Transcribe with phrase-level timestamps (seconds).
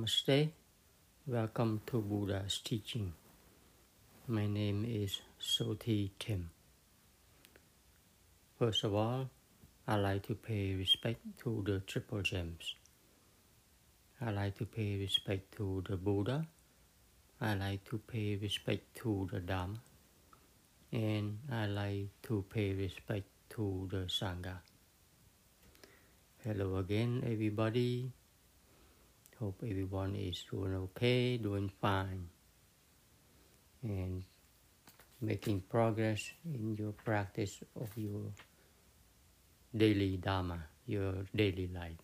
[0.00, 0.50] Namaste.
[1.26, 3.12] Welcome to Buddha's teaching.
[4.28, 6.48] My name is Sothy Tim.
[8.58, 9.28] First of all,
[9.86, 12.76] I like to pay respect to the triple gems.
[14.22, 16.46] I like to pay respect to the Buddha.
[17.38, 19.80] I like to pay respect to the Dhamma.
[20.92, 24.60] And I like to pay respect to the Sangha.
[26.42, 28.12] Hello again, everybody.
[29.40, 32.28] Hope everyone is doing okay, doing fine,
[33.82, 34.22] and
[35.18, 38.20] making progress in your practice of your
[39.74, 41.96] daily Dharma, your daily life.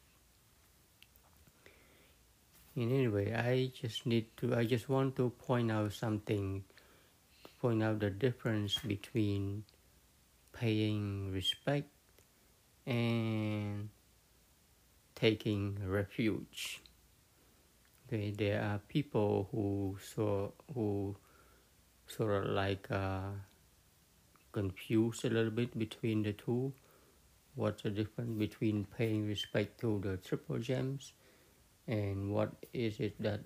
[2.74, 6.64] In any way, I just need to, I just want to point out something,
[7.60, 9.64] point out the difference between
[10.54, 11.90] paying respect
[12.86, 13.90] and
[15.14, 16.80] taking refuge.
[18.06, 21.16] Okay, there are people who so who
[22.06, 23.30] sort of like uh,
[24.52, 26.72] confused a little bit between the two.
[27.56, 31.14] What's the difference between paying respect to the triple gems
[31.88, 33.40] and what is it that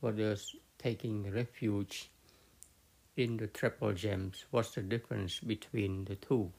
[0.00, 2.10] what is taking refuge
[3.16, 4.44] in the triple gems?
[4.50, 6.52] What's the difference between the two?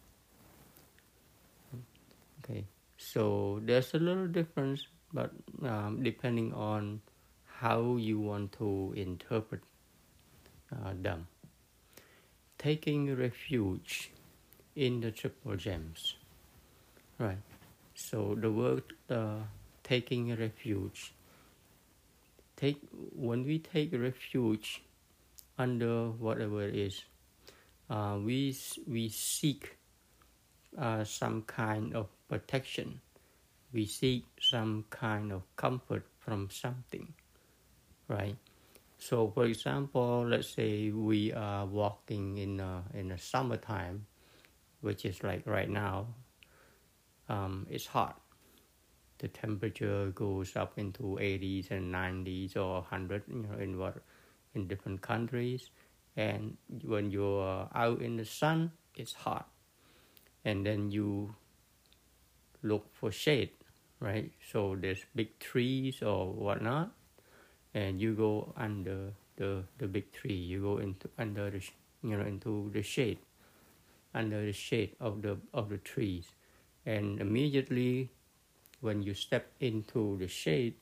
[2.43, 2.65] Okay,
[2.97, 5.31] so there's a little difference but
[5.63, 7.01] um, depending on
[7.59, 9.61] how you want to interpret
[10.71, 11.27] uh, them.
[12.57, 14.11] Taking refuge
[14.75, 16.15] in the triple gems,
[17.19, 17.37] right?
[17.95, 19.43] So the word uh,
[19.83, 21.13] taking refuge.
[22.55, 22.81] Take
[23.15, 24.81] when we take refuge
[25.57, 27.03] under whatever it is,
[27.89, 28.55] uh, we
[28.87, 29.77] we seek
[30.77, 33.01] uh, some kind of protection
[33.73, 37.13] we seek some kind of comfort from something,
[38.07, 38.35] right?
[38.97, 44.05] So, for example, let's say we are walking in a, in the summertime,
[44.81, 46.07] which is like right now.
[47.27, 48.21] Um, it's hot.
[49.17, 53.97] The temperature goes up into 80s and 90s or 100, you know, in what
[54.53, 55.71] in different countries.
[56.15, 59.49] And when you're out in the sun, it's hot.
[60.45, 61.33] And then you
[62.61, 63.49] look for shade
[64.03, 64.31] right?
[64.51, 66.91] So there's big trees or whatnot,
[67.73, 70.35] and you go under the the big tree.
[70.35, 71.63] You go into under the
[72.03, 73.19] you know into the shade,
[74.13, 76.27] under the shade of the of the trees,
[76.85, 78.11] and immediately
[78.81, 80.75] when you step into the shade,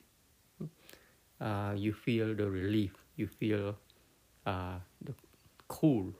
[1.40, 2.92] uh, you feel the relief.
[3.16, 3.76] You feel
[4.46, 5.14] uh, the
[5.68, 6.12] cool,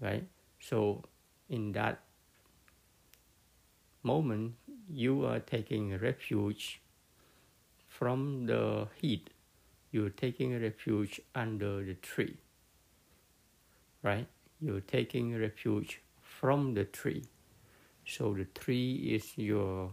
[0.00, 0.24] right?
[0.60, 1.02] So
[1.48, 2.00] in that
[4.02, 4.54] moment
[4.88, 6.80] you are taking refuge
[7.88, 9.30] from the heat.
[9.92, 12.38] You're taking refuge under the tree,
[14.02, 14.26] right?
[14.60, 17.24] You're taking refuge from the tree.
[18.06, 19.90] So the tree is your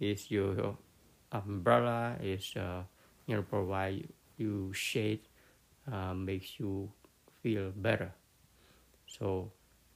[0.00, 0.76] is your
[1.32, 2.16] umbrella.
[2.22, 2.82] Is uh,
[3.26, 4.08] you know provide
[4.38, 5.20] you shade,
[5.92, 6.90] uh, makes you
[7.42, 8.12] feel better.
[9.06, 9.52] So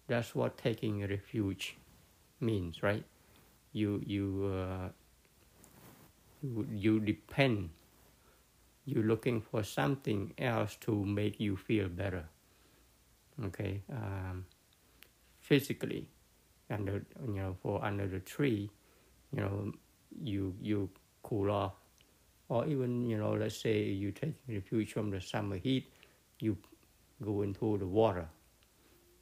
[0.09, 1.77] that's what taking refuge
[2.41, 3.05] means, right?
[3.73, 4.89] You you uh,
[6.43, 7.71] you, you depend.
[8.85, 12.25] You're looking for something else to make you feel better.
[13.47, 14.45] Okay, um,
[15.41, 16.09] physically,
[16.71, 18.71] under you know for under the tree,
[19.33, 19.73] you know
[20.23, 20.91] you you
[21.23, 21.75] cool off,
[22.49, 25.93] or even you know let's say you take refuge from the summer heat,
[26.41, 26.57] you
[27.23, 28.29] go into the water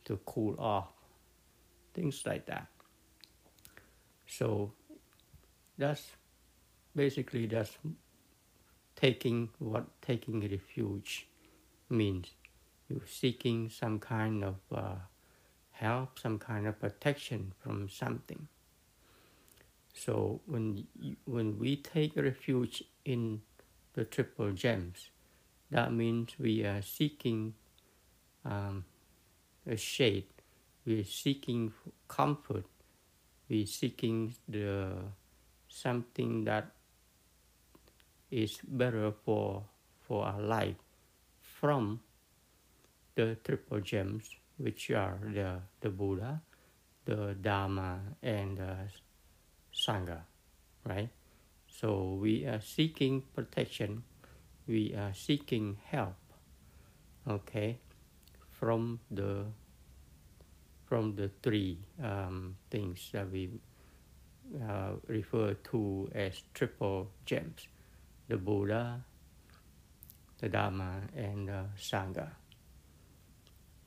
[0.04, 0.88] to cool off,
[1.94, 2.66] things like that.
[4.28, 4.72] So
[5.78, 6.06] that's
[6.94, 7.76] basically that's
[8.94, 11.26] taking what taking refuge
[11.88, 12.28] means.
[12.88, 14.94] You're seeking some kind of uh,
[15.72, 18.48] help, some kind of protection from something.
[19.94, 20.86] So when
[21.24, 23.40] when we take refuge in
[23.94, 25.10] the triple gems,
[25.70, 27.54] that means we are seeking
[28.44, 28.84] um,
[29.66, 30.26] a shade.
[30.84, 31.72] We are seeking
[32.06, 32.64] comfort
[33.48, 34.92] we seeking the
[35.68, 36.70] something that
[38.30, 39.64] is better for
[40.00, 40.76] for our life
[41.40, 42.00] from
[43.14, 46.40] the triple gems which are the, the Buddha,
[47.04, 48.76] the Dharma and the
[49.74, 50.20] Sangha,
[50.84, 51.08] right?
[51.66, 54.02] So we are seeking protection,
[54.66, 56.16] we are seeking help,
[57.28, 57.78] okay,
[58.50, 59.44] from the
[60.88, 63.50] from the three um, things that we
[64.66, 67.68] uh, refer to as triple gems.
[68.28, 69.00] the Buddha,
[70.38, 72.28] the Dharma, and the Sangha.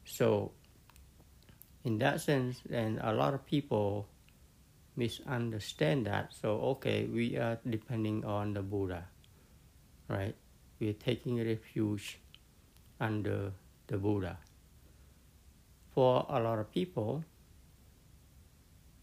[0.03, 0.51] So,
[1.83, 4.07] in that sense, and a lot of people
[4.95, 6.33] misunderstand that.
[6.33, 9.05] So, okay, we are depending on the Buddha,
[10.07, 10.35] right?
[10.79, 12.19] We are taking refuge
[12.99, 13.53] under
[13.87, 14.37] the Buddha.
[15.93, 17.23] For a lot of people,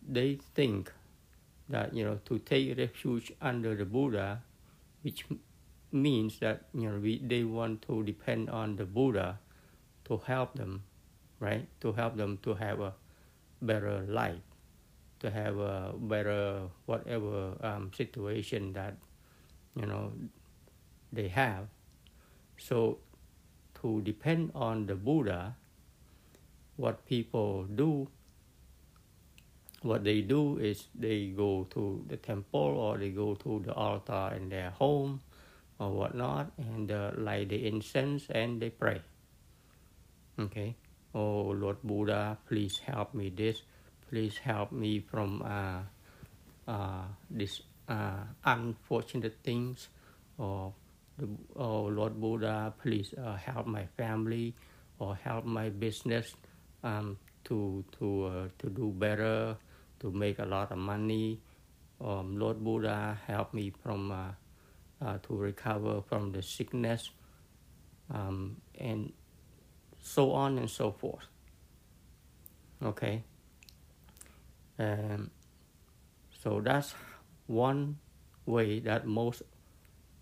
[0.08, 0.93] they think
[1.69, 4.43] that you know to take refuge under the Buddha,
[5.02, 5.26] which
[5.93, 9.38] means that you know we, they want to depend on the Buddha
[10.06, 10.82] to help them,
[11.40, 11.69] right?
[11.81, 12.94] To help them to have a
[13.61, 14.41] better life,
[15.20, 18.96] to have a better whatever um, situation that
[19.76, 20.12] you know
[21.12, 21.69] they have.
[22.56, 22.99] So
[23.82, 25.55] to depend on the Buddha,
[26.79, 28.09] what people do
[29.83, 34.35] what they do is they go to the temple or they go to the altar
[34.35, 35.21] in their home
[35.79, 39.01] or whatnot and uh, light the incense and they pray.
[40.39, 40.75] Okay.
[41.15, 43.63] Oh Lord Buddha, please help me this.
[44.11, 45.83] Please help me from uh,
[46.67, 49.89] uh, this uh, unfortunate things.
[50.39, 50.73] Or
[51.57, 54.55] oh Lord Buddha, please uh, help my family
[54.99, 56.35] or help my business
[56.83, 59.57] um, to to uh, to do better
[60.01, 61.41] to make a lot of money.
[62.01, 64.33] Um, Lord Buddha help me from uh,
[65.05, 67.11] uh, to recover from the sickness,
[68.13, 69.13] um, and
[70.01, 71.27] so on and so forth.
[72.83, 73.25] Okay.
[74.79, 75.31] Um,
[76.43, 76.95] so that's
[77.49, 77.99] one
[78.47, 79.43] way that most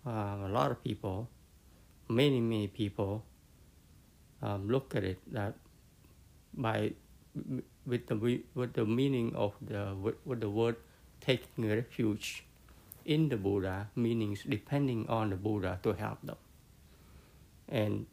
[0.05, 1.29] uh, a lot of people,
[2.09, 3.23] many many people,
[4.41, 5.53] um, look at it that
[6.57, 6.93] by
[7.85, 10.75] with the with the meaning of the with, the word
[11.21, 12.43] taking refuge
[13.05, 16.35] in the Buddha meanings depending on the Buddha to help them,
[17.69, 18.05] and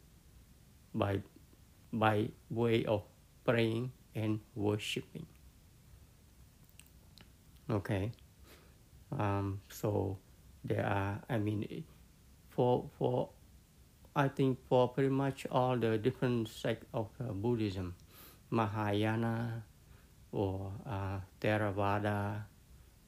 [0.93, 1.21] by
[1.91, 3.03] by way of
[3.43, 5.25] praying and worshiping.
[7.69, 8.11] Okay,
[9.17, 10.17] um, so
[10.63, 11.83] there are I mean
[12.49, 13.29] for for
[14.15, 17.95] I think for pretty much all the different sects of uh, Buddhism
[18.49, 19.63] Mahayana
[20.31, 22.43] or uh, Theravada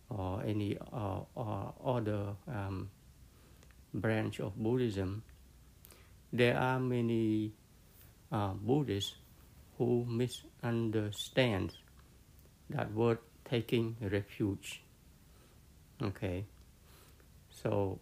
[0.09, 2.89] or any uh, or other um,
[3.93, 5.23] branch of Buddhism,
[6.31, 7.51] there are many
[8.31, 9.15] uh, Buddhists
[9.77, 11.73] who misunderstand
[12.69, 14.81] that word taking refuge.
[16.01, 16.45] Okay,
[17.49, 17.99] so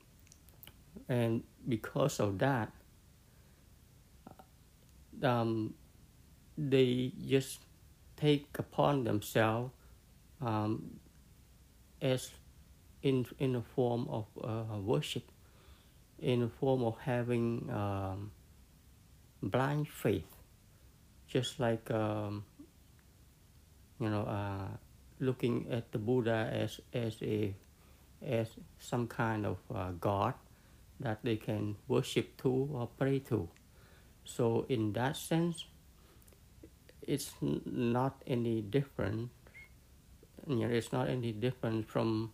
[1.07, 2.71] and because of that,
[5.23, 5.73] um,
[6.57, 7.59] they just
[8.17, 9.71] take upon themselves
[10.41, 10.99] um,
[12.01, 12.31] as
[13.01, 15.23] in in a form of uh, worship,
[16.19, 18.31] in the form of having um,
[19.41, 20.27] blind faith,
[21.27, 22.43] just like um,
[23.99, 24.67] you know uh,
[25.19, 27.53] looking at the Buddha as as a
[28.25, 28.47] as
[28.79, 30.33] some kind of uh, god
[30.99, 33.49] that they can worship to or pray to.
[34.23, 35.65] So in that sense,
[37.07, 39.29] it's not any different.
[40.47, 42.31] You know, it's not any different from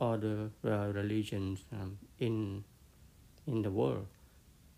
[0.00, 2.64] other uh, religions um, in
[3.46, 4.06] in the world.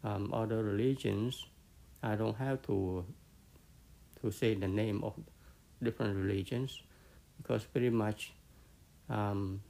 [0.02, 1.44] Um, other religions,
[2.02, 3.04] I don't have to
[4.20, 5.14] to say the name of
[5.82, 6.82] different religions
[7.40, 8.32] because pretty much
[9.08, 9.60] um,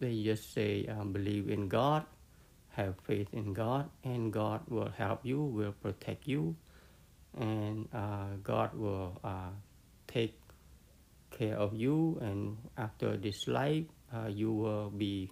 [0.00, 2.04] they just say um, believe in God,
[2.70, 6.56] have faith in God, and God will help you, will protect you,
[7.38, 9.50] and uh, God will uh,
[10.06, 10.38] take
[11.30, 15.30] care of you, and after this life, uh, you will be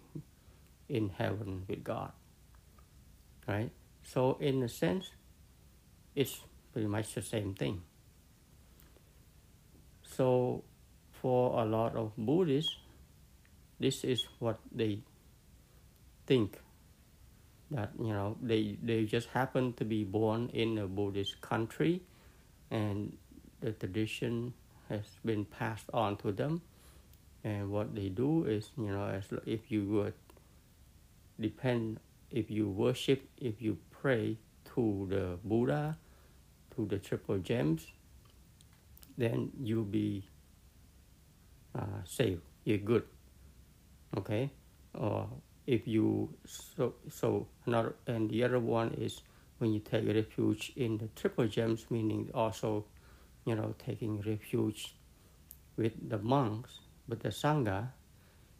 [0.88, 2.12] in heaven with God.
[3.46, 3.70] Right?
[4.02, 5.06] So, in a sense,
[6.14, 6.40] it's
[6.72, 7.82] pretty much the same thing.
[10.16, 10.64] So,
[11.20, 12.76] for a lot of Buddhists,
[13.78, 15.02] this is what they
[16.26, 16.58] think
[17.72, 22.02] that you know they they just happen to be born in a Buddhist country,
[22.70, 23.16] and
[23.60, 24.54] the tradition
[24.88, 26.62] has been passed on to them.
[27.44, 30.14] And what they do is, you know, as if you would
[31.40, 31.98] depend,
[32.30, 34.38] if you worship, if you pray
[34.74, 35.96] to the Buddha,
[36.76, 37.86] to the triple gems,
[39.18, 40.24] then you'll be
[41.74, 42.42] uh, saved.
[42.64, 43.04] You're good.
[44.16, 44.50] Okay,
[44.94, 45.28] or
[45.66, 49.22] if you so so another and the other one is
[49.58, 52.84] when you take refuge in the triple gems meaning also
[53.44, 54.94] you know taking refuge
[55.76, 57.88] with the monks with the sangha.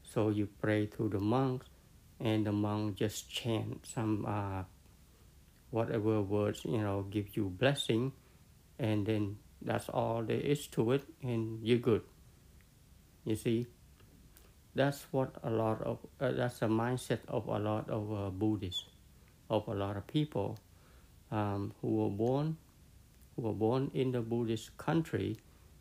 [0.03, 1.67] So you pray to the monks
[2.21, 4.65] and the monk just chant some uh,
[5.71, 8.13] whatever words you know give you blessing
[8.79, 12.03] and then that's all there is to it and you're good.
[13.25, 13.67] You see
[14.75, 18.85] that's what a lot of uh, that's the mindset of a lot of uh, buddhists
[19.51, 20.59] of a lot of people
[21.31, 22.57] um, who were born
[23.37, 25.37] who were born in the buddhist country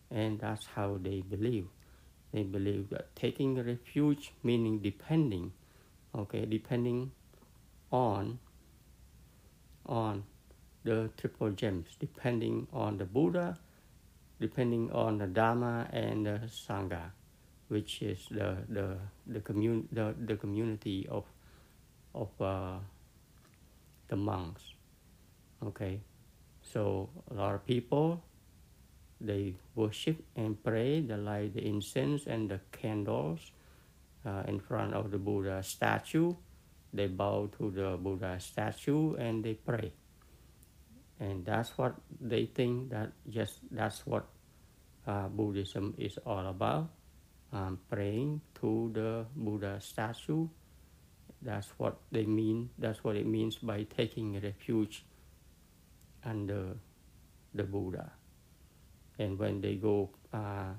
[0.10, 1.68] and that's how they believe.
[2.34, 5.52] They believe that taking refuge meaning depending
[6.16, 7.12] okay depending
[7.92, 8.40] on
[9.86, 10.24] on
[10.84, 13.58] the triple gems depending on the buddha
[14.40, 17.12] depending on the dharma and the sangha
[17.72, 21.24] which is the the the, commun- the, the community of
[22.14, 22.76] of uh,
[24.10, 24.76] the monks
[25.66, 26.02] okay?
[26.62, 28.24] So a lot of people
[29.22, 33.52] they worship and pray they light the incense and the candles
[34.26, 36.34] uh, in front of the buddha statue.
[36.94, 39.94] They bow to the buddha statue and they pray.
[41.20, 44.26] And that's what they think that just that's what
[45.08, 46.90] uh, buddhism is all about
[47.54, 50.48] um, praying to the buddha statue.
[51.42, 55.04] That's what they mean that's what it means by taking refuge
[56.24, 56.78] under
[57.54, 58.12] the buddha.
[59.18, 60.74] And when they go uh,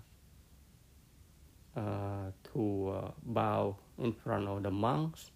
[1.77, 5.31] uh, to uh, bow in front of the monks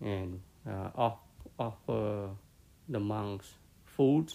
[0.00, 1.18] and uh, off,
[1.58, 2.28] offer
[2.88, 4.32] the monks food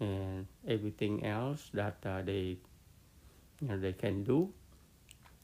[0.00, 2.56] and everything else that uh, they
[3.60, 4.52] you know, they can do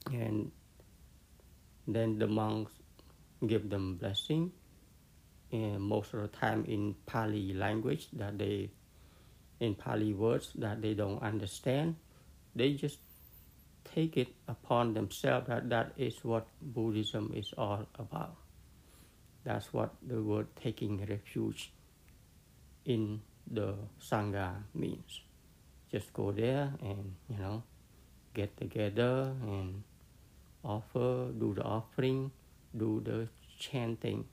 [0.06, 0.50] and
[1.86, 2.72] then the monks
[3.46, 4.52] give them blessing
[5.52, 8.70] and most of the time in Pali language that they
[9.60, 11.96] in Pali words that they don't understand
[12.54, 12.98] they just
[13.94, 18.36] take it upon themselves that that is what Buddhism is all about
[19.44, 21.72] that's what the word taking refuge
[22.84, 25.20] in the Sangha means.
[25.90, 27.62] Just go there and, you know,
[28.34, 29.82] get together and
[30.64, 32.30] offer, do the offering,
[32.76, 34.24] do the chanting,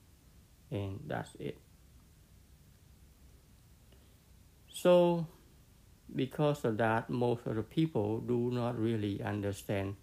[0.72, 1.58] and that's it.
[4.74, 5.26] So,
[6.16, 9.96] because of that, most of the people do not really understand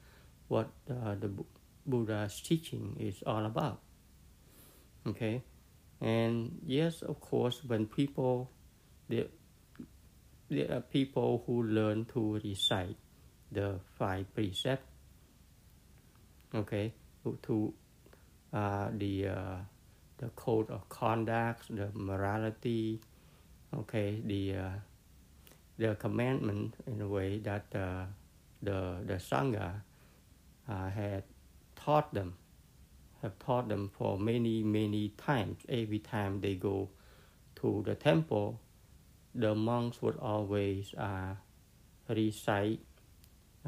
[0.49, 1.31] what uh, the
[1.87, 3.81] Buddha's teaching is all about.
[5.07, 5.43] Okay,
[6.01, 8.51] and yes, of course, when people
[9.09, 9.27] there,
[10.49, 12.97] there are people who learn to recite
[13.53, 14.94] the five precepts.
[16.55, 16.93] Okay,
[17.43, 17.75] to
[18.53, 19.57] uh, the uh,
[20.19, 23.01] the code of conduct, the morality.
[23.77, 24.69] Okay, the uh,
[25.79, 28.05] the commandment in a way that uh,
[28.63, 29.83] the the sangha
[30.69, 31.25] uh, had
[31.75, 32.35] taught them,
[33.23, 35.59] have taught them for many many times.
[35.69, 36.89] Every time they go
[37.57, 38.61] to the temple,
[39.35, 41.35] the monks would always uh,
[42.09, 42.79] recite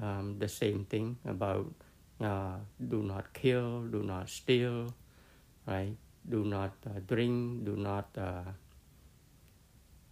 [0.00, 1.72] um, the same thing about
[2.20, 4.94] uh, do not kill, do not steal,
[5.66, 5.96] right?
[6.28, 8.50] Do not uh, drink, do not uh,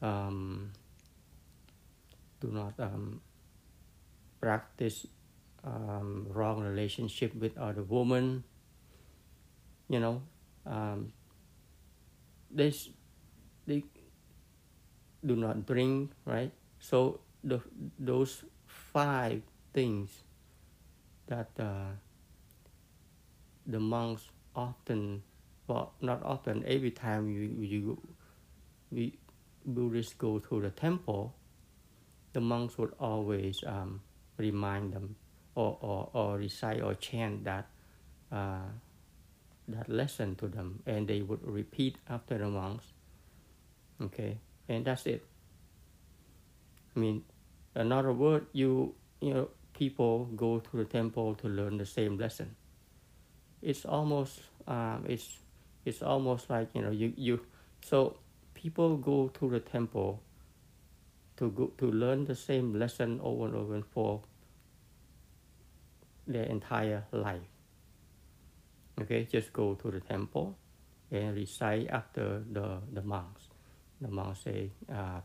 [0.04, 0.70] um,
[2.40, 3.20] do not um,
[4.40, 5.06] practice
[5.64, 8.44] um, wrong relationship with other women.
[9.88, 10.22] You know,
[10.66, 11.12] um,
[12.50, 12.88] this
[13.66, 13.84] they
[15.24, 16.52] do not drink, right?
[16.78, 17.60] So the,
[17.98, 19.40] those five
[19.72, 20.23] things
[21.26, 21.92] that uh,
[23.66, 25.22] the monks often,
[25.66, 28.02] well, not often, every time you, you
[28.90, 29.18] we
[29.66, 31.34] Buddhists go to the temple,
[32.32, 34.02] the monks would always um,
[34.36, 35.16] remind them
[35.54, 37.66] or, or, or recite or chant that
[38.30, 38.68] uh,
[39.68, 42.84] that lesson to them, and they would repeat after the monks.
[44.02, 44.38] Okay,
[44.68, 45.24] and that's it.
[46.94, 47.24] I mean,
[47.74, 52.54] another word, you you know, people go to the temple to learn the same lesson.
[53.62, 55.38] It's almost um, it's
[55.84, 57.40] it's almost like you know you you
[57.82, 58.16] so
[58.54, 60.22] people go to the temple
[61.36, 64.22] to go to learn the same lesson over and over for
[66.26, 67.42] their entire life.
[69.00, 70.56] Okay, just go to the temple
[71.10, 73.48] and recite after the the monks
[74.00, 75.20] the monk say uh,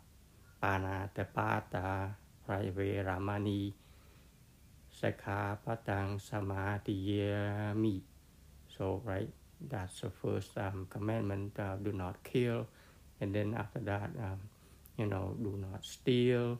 [0.61, 2.15] panatapata
[2.47, 3.73] ramani
[4.99, 8.03] sakapatang samadhiyami
[8.67, 12.67] so right that's the first um, commandment uh, do not kill.
[13.19, 14.39] And then after that um,
[14.95, 16.59] you know do not steal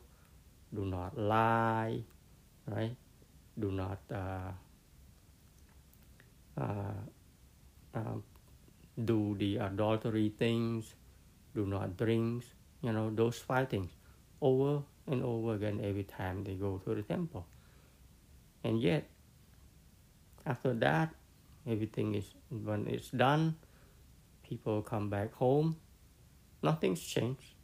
[0.72, 2.04] do not lie
[2.70, 2.96] right?
[3.58, 4.52] Do not uh,
[6.58, 7.00] uh,
[7.94, 8.18] uh,
[9.04, 10.94] do the adultery things,
[11.54, 12.44] do not drink,
[12.82, 13.90] you know, those five things
[14.40, 17.46] over and over again every time they go to the temple.
[18.62, 19.08] And yet,
[20.44, 21.14] after that,
[21.66, 23.56] everything is, when it's done,
[24.42, 25.76] people come back home,
[26.62, 27.54] nothing's changed,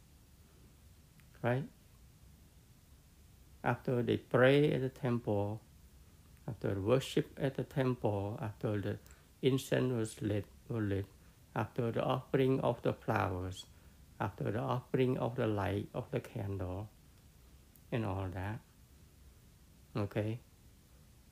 [1.41, 1.63] right?
[3.63, 5.61] After they pray at the temple,
[6.47, 8.97] after worship at the temple, after the
[9.41, 11.05] incense was lit, was lit,
[11.55, 13.65] after the offering of the flowers,
[14.19, 16.89] after the offering of the light of the candle,
[17.91, 18.59] and all that.
[19.95, 20.39] Okay,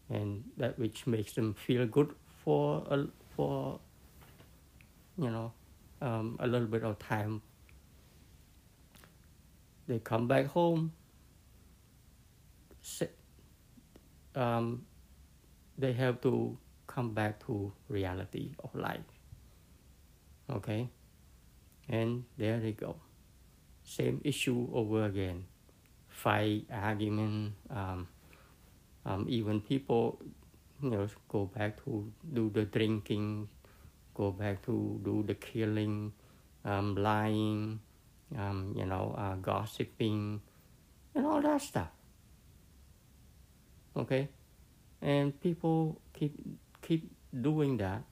[0.09, 3.79] and that which makes them feel good for a, for
[5.17, 5.51] you know
[6.01, 7.41] um, a little bit of time.
[9.87, 10.93] They come back home.
[14.35, 14.85] Um,
[15.77, 16.57] they have to
[16.87, 18.99] come back to reality of life.
[20.49, 20.89] Okay,
[21.89, 22.95] and there they go.
[23.83, 25.45] Same issue over again.
[26.09, 28.07] Fight, argument, um,
[29.05, 30.19] um, even people,
[30.81, 33.47] you know, go back to do the drinking,
[34.13, 36.11] go back to do the killing,
[36.65, 37.79] um, lying,
[38.37, 40.41] um, you know, uh, gossiping,
[41.13, 41.89] and all that stuff.
[43.95, 44.27] Okay,
[45.01, 46.33] and people keep
[46.81, 48.03] keep doing that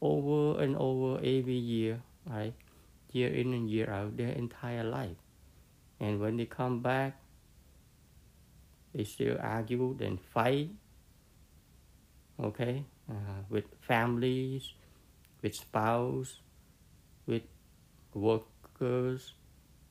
[0.00, 2.54] over and over every year, right?
[3.12, 5.16] Year in and year out, their entire life.
[6.00, 7.21] And when they come back,
[8.94, 10.70] they still argue and fight,
[12.40, 14.72] okay, uh, with families,
[15.42, 16.40] with spouse,
[17.26, 17.42] with
[18.14, 19.34] workers,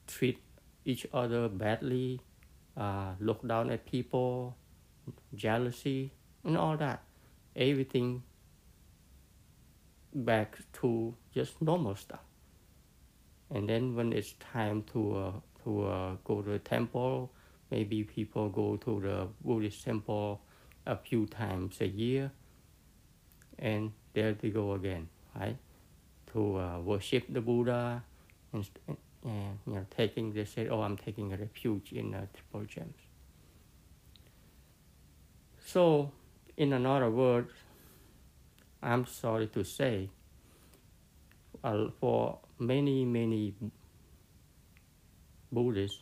[0.07, 0.39] treat
[0.85, 2.21] each other badly,
[2.77, 4.55] uh, look down at people,
[5.35, 6.11] jealousy,
[6.43, 7.03] and all that.
[7.55, 8.23] Everything
[10.13, 12.21] back to just normal stuff.
[13.49, 15.31] And then when it's time to uh,
[15.63, 17.31] to uh, go to the temple,
[17.71, 20.41] maybe people go to the Buddhist temple
[20.85, 22.31] a few times a year,
[23.57, 25.07] and there they go again,
[25.39, 25.57] right?
[26.33, 28.03] To uh, worship the Buddha,
[28.53, 28.69] and,
[29.23, 32.95] and you know, taking they say, oh, I'm taking a refuge in the Triple Gems.
[35.65, 36.11] So,
[36.57, 37.47] in another word,
[38.83, 40.09] I'm sorry to say,
[41.63, 43.53] uh, for many, many
[45.51, 46.01] Buddhists,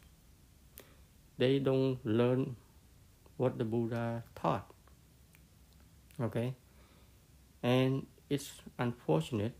[1.39, 2.55] they don't learn
[3.37, 4.69] what the Buddha taught.
[6.21, 6.53] Okay?
[7.63, 9.53] And it's unfortunate,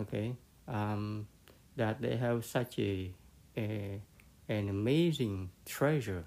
[0.00, 0.34] okay,
[0.66, 1.28] um,
[1.76, 3.12] that they have such a,
[3.56, 4.00] a
[4.48, 6.24] an amazing treasure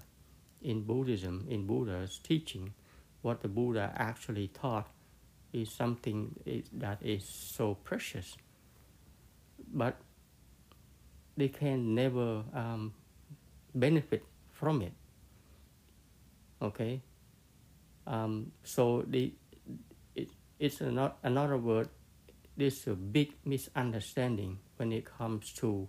[0.62, 2.74] in Buddhism, in Buddha's teaching,
[3.22, 4.88] what the Buddha actually taught
[5.52, 6.34] is something
[6.72, 8.36] that is so precious.
[9.72, 9.96] But
[11.36, 12.94] they can never um,
[13.78, 14.92] benefit from it.
[16.60, 17.00] Okay?
[18.06, 19.32] Um, so the,
[20.16, 21.88] it, it's not another word,
[22.56, 25.86] there's a big misunderstanding when it comes to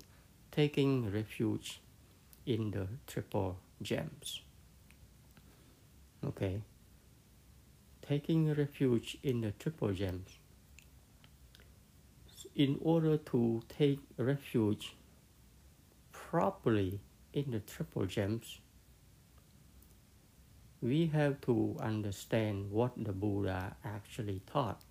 [0.52, 1.82] taking refuge
[2.46, 4.42] in the triple gems.
[6.26, 6.62] Okay,
[8.06, 10.38] taking refuge in the triple gems.
[12.56, 14.96] In order to take refuge
[16.12, 17.00] properly
[17.34, 18.60] in the triple gems,
[20.82, 24.82] we have to understand what the Buddha actually taught,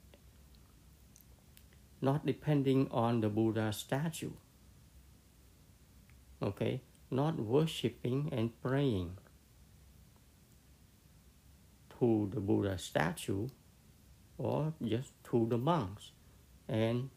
[2.00, 4.32] not depending on the Buddha statue.
[6.40, 9.16] Okay, not worshipping and praying
[11.98, 13.48] to the Buddha statue
[14.36, 16.12] or just to the monks
[16.68, 17.10] and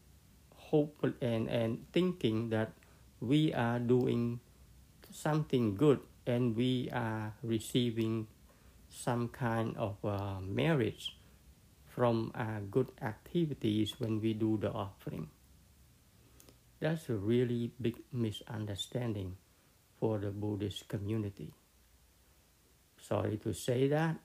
[0.55, 2.71] hope and, and thinking that
[3.19, 4.39] we are doing
[5.12, 8.28] something good and we are receiving
[8.89, 10.95] some kind of uh, merit
[11.88, 15.30] from uh, good activities when we do the offering.
[16.80, 19.38] That's a really big misunderstanding
[20.00, 21.54] for the Buddhist community.
[23.00, 24.17] Sorry to say that,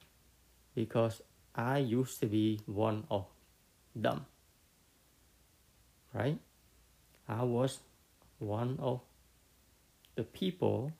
[0.74, 1.22] because
[1.54, 3.26] I used to be one of
[3.94, 4.26] them.
[6.14, 6.38] Right?
[7.28, 7.80] I was
[8.38, 9.00] one of
[10.16, 10.92] the people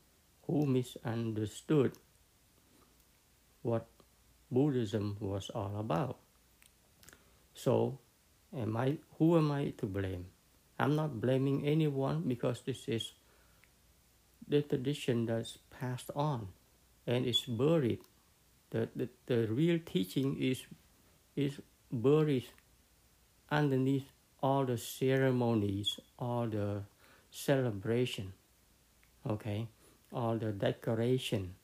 [0.46, 1.92] who misunderstood
[3.62, 3.86] what
[4.50, 6.18] Buddhism was all about.
[7.54, 7.98] So,
[8.56, 10.26] am I who am I to blame?
[10.78, 13.12] I'm not blaming anyone because this is
[14.46, 16.48] the tradition that's passed on
[17.06, 18.00] and is buried
[18.70, 20.62] the, the, the real teaching is
[21.34, 21.60] is
[21.92, 22.46] buried
[23.50, 24.06] underneath
[24.42, 26.82] all the ceremonies, all the
[27.30, 28.32] celebration,
[29.28, 29.68] okay,
[30.12, 31.54] all the decoration,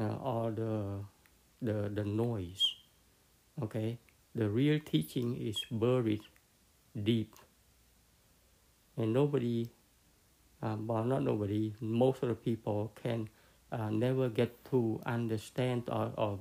[0.00, 1.00] uh, all the,
[1.62, 2.64] the, the noise,
[3.62, 3.98] okay.
[4.34, 6.20] The real teaching is buried
[7.02, 7.34] deep.
[8.98, 9.70] And nobody,
[10.62, 13.30] um, well, not nobody, most of the people can
[13.72, 16.38] uh, never get to understand or, or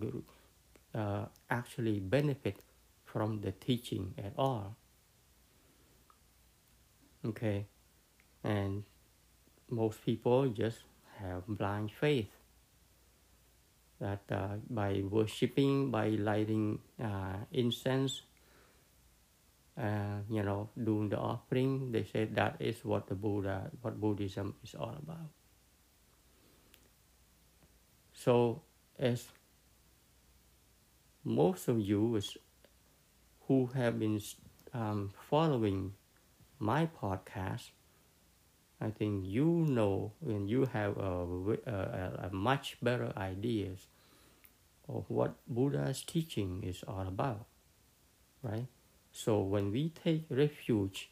[0.93, 2.57] uh, actually benefit
[3.05, 4.75] from the teaching at all.
[7.25, 7.65] Okay,
[8.43, 8.83] and
[9.69, 10.79] most people just
[11.19, 12.29] have blind faith
[13.99, 18.21] that uh, by worshiping, by lighting uh, incense,
[19.77, 24.55] uh, you know, doing the offering, they say that is what the Buddha, what Buddhism
[24.63, 25.29] is all about.
[28.13, 28.61] So,
[28.97, 29.27] as
[31.25, 32.37] most of you is,
[33.47, 34.19] who have been
[34.73, 35.93] um, following
[36.59, 37.71] my podcast,
[38.81, 41.25] I think you know and you have a,
[41.65, 43.87] a, a much better ideas
[44.87, 47.45] of what Buddha's teaching is all about,
[48.43, 48.67] right?
[49.11, 51.09] So when we take refuge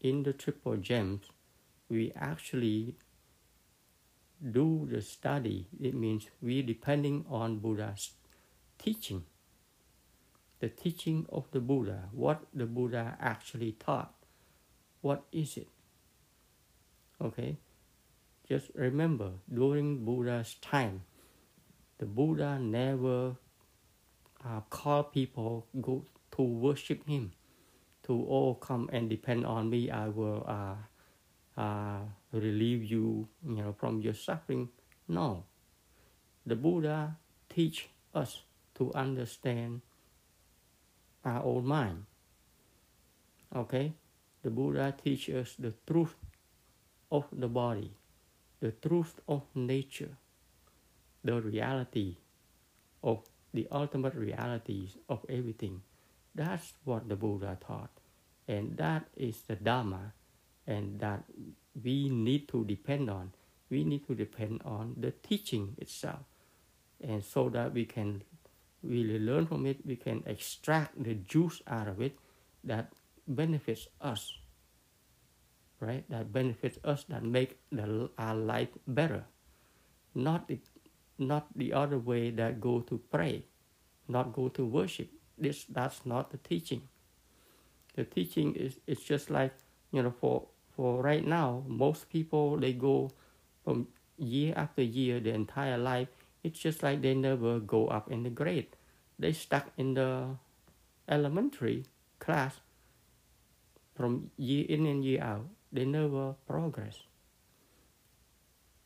[0.00, 1.26] in the triple gems,
[1.88, 2.96] we actually
[4.50, 5.68] do the study.
[5.80, 8.12] It means we depending on Buddha's
[8.78, 9.24] teaching,
[10.60, 14.14] the teaching of the Buddha, what the Buddha actually taught.
[15.00, 15.68] What is it?
[17.22, 17.56] Okay,
[18.48, 21.02] just remember during Buddha's time,
[21.98, 23.36] the Buddha never
[24.44, 26.04] uh, called people go
[26.36, 27.32] to worship him,
[28.04, 29.90] to all oh, come and depend on me.
[29.90, 32.00] I will uh, uh,
[32.32, 34.68] relieve you, you know, from your suffering.
[35.08, 35.44] No,
[36.44, 37.16] the Buddha
[37.48, 38.42] teach us
[38.74, 39.80] to understand
[41.24, 42.04] our own mind.
[43.54, 43.94] Okay,
[44.42, 46.14] the Buddha teach us the truth
[47.10, 47.92] of the body,
[48.60, 50.16] the truth of nature,
[51.24, 52.16] the reality
[53.02, 55.82] of the ultimate realities of everything.
[56.34, 57.90] That's what the Buddha taught.
[58.48, 60.12] And that is the Dharma,
[60.66, 61.24] and that
[61.82, 63.32] we need to depend on.
[63.70, 66.20] We need to depend on the teaching itself.
[67.02, 68.22] And so that we can
[68.82, 72.18] really learn from it, we can extract the juice out of it
[72.64, 72.92] that
[73.26, 74.32] benefits us
[75.80, 76.04] right?
[76.08, 79.24] That benefits us, that make the, our life better.
[80.14, 80.58] Not the,
[81.18, 83.44] not the other way that go to pray,
[84.08, 85.08] not go to worship.
[85.38, 86.82] This that's not the teaching.
[87.94, 89.52] The teaching is it's just like
[89.92, 93.10] you know for for right now most people they go
[93.64, 96.08] from year after year the entire life.
[96.42, 98.76] It's just like they never go up in the grade.
[99.18, 100.36] They stuck in the
[101.08, 101.84] elementary
[102.18, 102.60] class
[103.96, 107.04] from year in and year out they never progress.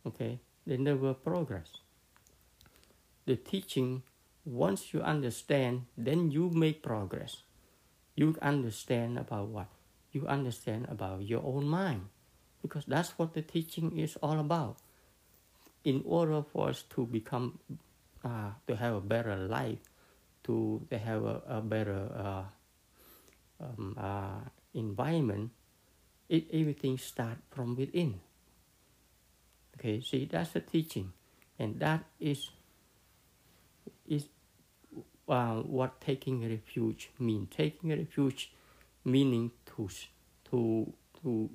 [0.07, 1.71] Okay, they never progress.
[3.27, 4.03] The teaching,
[4.45, 7.43] once you understand, then you make progress.
[8.17, 9.69] You understand about what?
[10.13, 12.09] You understand about your own mind,
[12.63, 14.79] because that's what the teaching is all about.
[15.85, 17.61] In order for us to become,
[18.25, 19.79] uh, to have a better life,
[20.45, 22.45] to, to have a, a better uh,
[23.65, 24.41] um, uh,
[24.75, 25.53] environment,
[26.31, 28.21] it, everything starts from within.
[29.77, 31.13] Okay, see, that's the teaching.
[31.59, 32.51] And that is,
[34.09, 34.27] is
[35.29, 37.49] uh, what taking refuge means.
[37.55, 38.53] Taking refuge
[39.05, 39.89] meaning to,
[40.51, 41.51] to, to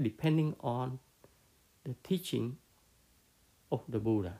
[0.00, 0.98] depending on
[1.84, 2.58] the teaching
[3.72, 4.34] of the Buddha.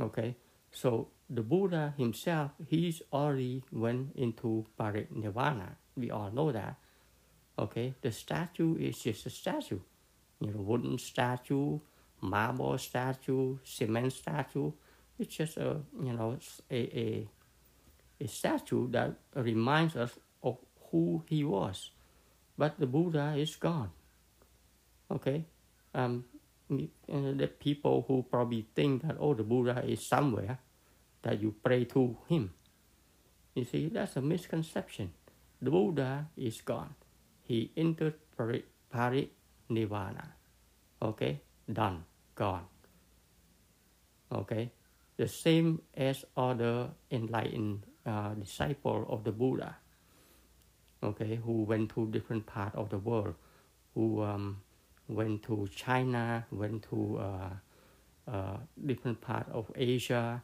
[0.00, 0.36] Okay,
[0.72, 5.76] so the Buddha himself, he's already went into parinirvana.
[5.96, 6.76] We all know that.
[7.60, 9.80] Okay, the statue is just a statue.
[10.40, 11.78] You know, wooden statue,
[12.22, 14.72] marble statue, cement statue.
[15.18, 16.38] It's just a you know
[16.70, 17.28] a a,
[18.18, 20.56] a statue that reminds us of
[20.90, 21.90] who he was.
[22.56, 23.90] But the Buddha is gone.
[25.10, 25.44] Okay,
[25.94, 26.24] um,
[26.70, 30.58] the people who probably think that oh the Buddha is somewhere
[31.20, 32.54] that you pray to him.
[33.54, 35.12] You see, that's a misconception.
[35.60, 36.94] The Buddha is gone
[37.50, 40.26] he entered parinirvana.
[41.02, 41.40] Okay,
[41.72, 42.04] done,
[42.36, 42.66] gone.
[44.30, 44.70] Okay,
[45.16, 49.74] the same as other enlightened uh, disciple of the Buddha.
[51.02, 53.34] Okay, who went to different part of the world,
[53.94, 54.62] who um,
[55.08, 60.40] went to China, went to uh, uh, different part of Asia,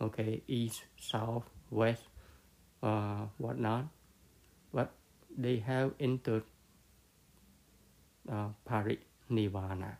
[0.00, 2.04] okay, east, south, west,
[2.80, 3.86] uh, whatnot.
[4.72, 4.92] But
[5.36, 6.44] they have entered
[8.30, 9.96] uh, parinirvana.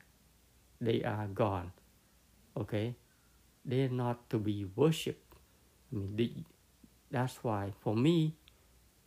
[0.80, 1.72] They are gone.
[2.56, 2.94] Okay,
[3.64, 5.34] they are not to be worshipped.
[5.92, 6.44] I mean,
[7.10, 8.34] that's why for me,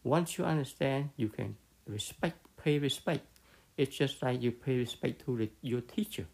[0.04, 1.56] once you understand, you can
[1.88, 3.26] respect, pay respect.
[3.78, 6.26] It's just like you pay respect to the, your teacher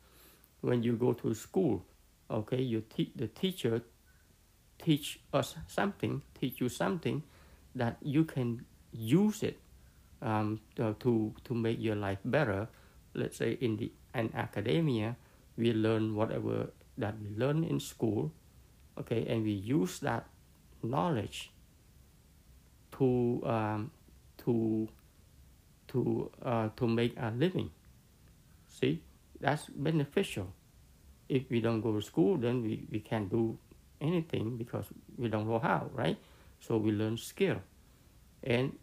[0.62, 1.86] when you go to school.
[2.32, 3.82] Okay, you te- the teacher
[4.82, 7.23] teach us something, teach you something
[7.75, 9.60] that you can use it
[10.23, 12.67] um, to to make your life better.
[13.13, 15.15] Let's say in the in academia,
[15.57, 18.31] we learn whatever that we learn in school,
[18.97, 20.25] okay, and we use that
[20.81, 21.51] knowledge
[22.97, 23.91] to um,
[24.45, 24.88] to
[25.88, 27.69] to uh, to make a living.
[28.67, 29.01] See,
[29.39, 30.47] that's beneficial.
[31.29, 33.57] If we don't go to school, then we, we can't do
[34.01, 34.86] anything because
[35.17, 36.17] we don't know how, right?
[36.59, 37.62] So we learn skill,
[38.43, 38.73] and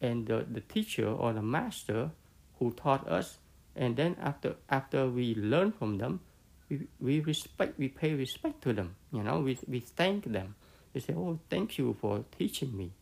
[0.00, 2.10] and the, the teacher or the master
[2.58, 3.38] who taught us
[3.74, 6.20] and then after after we learn from them
[6.68, 10.54] we, we respect we pay respect to them you know we, we thank them.
[10.94, 12.92] We say oh thank you for teaching me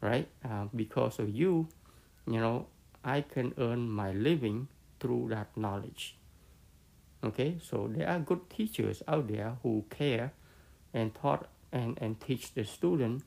[0.00, 0.28] right?
[0.44, 1.68] Uh, because of you
[2.26, 2.66] you know
[3.04, 4.68] i can earn my living
[5.00, 6.16] through that knowledge.
[7.22, 7.58] Okay?
[7.62, 10.32] So there are good teachers out there who care
[10.94, 13.22] and taught and, and teach the student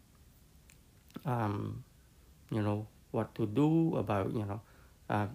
[1.26, 1.84] um,
[2.50, 4.62] you know what to do about you know
[5.10, 5.28] uh,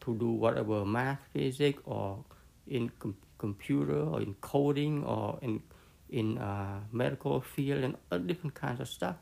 [0.00, 2.24] to do whatever math, physics, or
[2.68, 5.62] in com- computer or in coding or in
[6.10, 9.16] in uh, medical field and other different kinds of stuff,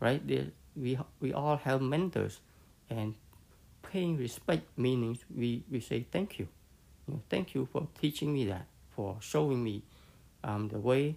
[0.00, 0.26] right?
[0.26, 2.40] There, we we all have mentors,
[2.90, 3.14] and
[3.82, 6.48] paying respect meaning we, we say thank you.
[7.06, 9.82] you know, thank you for teaching me that, for showing me
[10.44, 11.16] um, the way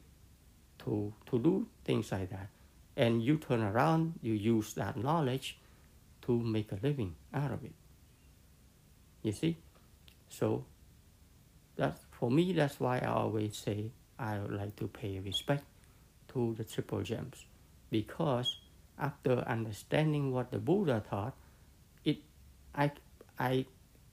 [0.80, 2.50] to to do things like that.
[2.98, 5.58] And you turn around, you use that knowledge
[6.26, 7.74] to make a living out of it.
[9.22, 9.58] You see?
[10.30, 10.66] So
[11.76, 15.66] that's for me that's why I always say I would like to pay respect
[16.34, 17.46] to the triple gems.
[17.92, 18.58] Because
[18.98, 21.36] after understanding what the Buddha taught,
[22.04, 22.18] it
[22.74, 22.92] I
[23.38, 23.66] I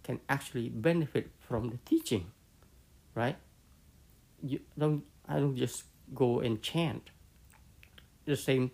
[0.03, 2.31] can actually benefit from the teaching.
[3.14, 3.37] Right?
[4.42, 7.11] You don't I don't just go and chant
[8.25, 8.70] the same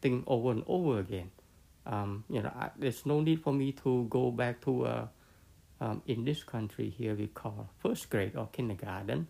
[0.00, 1.30] thing over and over again
[1.86, 5.06] um, you know, I, there's no need for me to go back to uh,
[5.80, 9.28] um, in this country here we call first grade or kindergarten.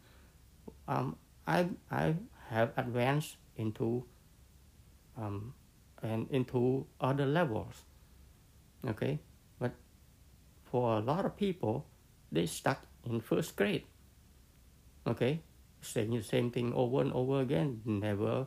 [0.88, 1.16] Um,
[1.46, 2.14] I I
[2.48, 4.04] have advanced into
[5.16, 5.54] um,
[6.02, 7.84] and into other levels.
[8.86, 9.18] Okay,
[9.58, 9.72] but
[10.64, 11.86] for a lot of people,
[12.32, 13.84] they stuck in first grade.
[15.06, 15.42] Okay,
[15.80, 18.46] saying the same thing over and over again, never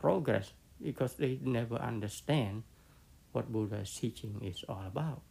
[0.00, 2.62] progress because they never understand
[3.32, 5.22] what Buddha's teaching is all about.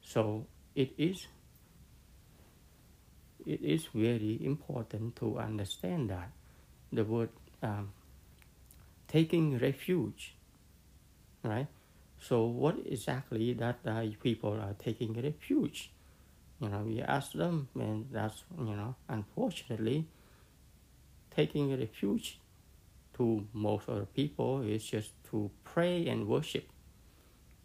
[0.00, 1.26] So it is
[3.44, 6.30] it is very important to understand that
[6.92, 7.30] the word
[7.62, 7.92] um,
[9.06, 10.34] taking refuge,
[11.44, 11.68] right?
[12.20, 15.90] So what exactly that uh, people are taking refuge?
[16.60, 20.06] You know, we ask them, and that's you know, unfortunately,
[21.34, 22.38] taking refuge
[23.16, 26.68] to most of the people is just to pray and worship.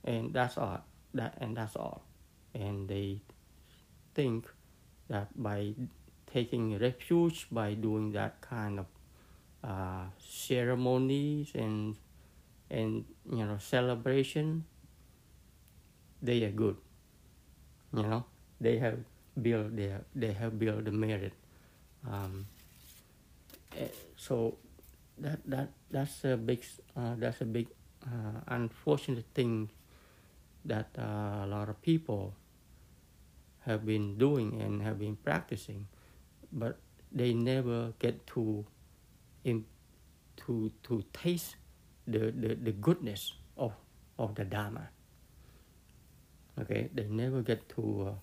[0.04, 0.82] And that's all
[1.14, 2.04] that and that's all.
[2.54, 3.22] And they
[4.14, 4.48] think
[5.10, 5.74] that by
[6.32, 8.86] taking refuge by doing that kind of
[9.64, 11.96] uh, ceremonies and
[12.72, 14.64] and you know celebration
[16.22, 16.78] they are good.
[17.94, 18.26] You know
[18.60, 19.00] they have
[19.40, 21.34] built their they have built the merit.
[22.08, 22.48] Um,
[23.78, 24.58] eh, so
[25.22, 26.66] that that that's a big
[26.98, 27.68] uh, that's a big
[28.04, 29.70] uh, unfortunate thing
[30.66, 32.34] that uh, a lot of people
[33.62, 35.88] have been doing and have been practicing,
[36.52, 36.78] but
[37.12, 38.66] they never get to
[39.44, 39.66] in,
[40.38, 41.56] to to taste
[42.08, 43.74] the, the, the goodness of
[44.18, 44.90] of the Dharma.
[46.60, 48.14] Okay, they never get to uh,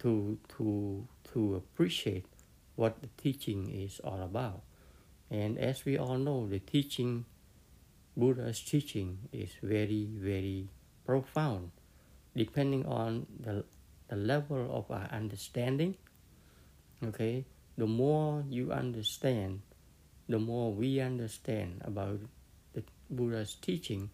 [0.00, 2.26] to to to appreciate
[2.74, 4.62] what the teaching is all about.
[5.30, 7.24] And as we all know, the teaching,
[8.16, 10.68] Buddha's teaching is very, very
[11.04, 11.70] profound,
[12.36, 13.64] depending on the,
[14.08, 15.96] the level of our understanding.
[17.04, 17.44] Okay,
[17.76, 19.60] the more you understand,
[20.28, 22.20] the more we understand about
[22.72, 24.10] the Buddha's teaching,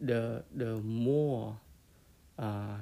[0.00, 1.56] the the more
[2.38, 2.76] uh,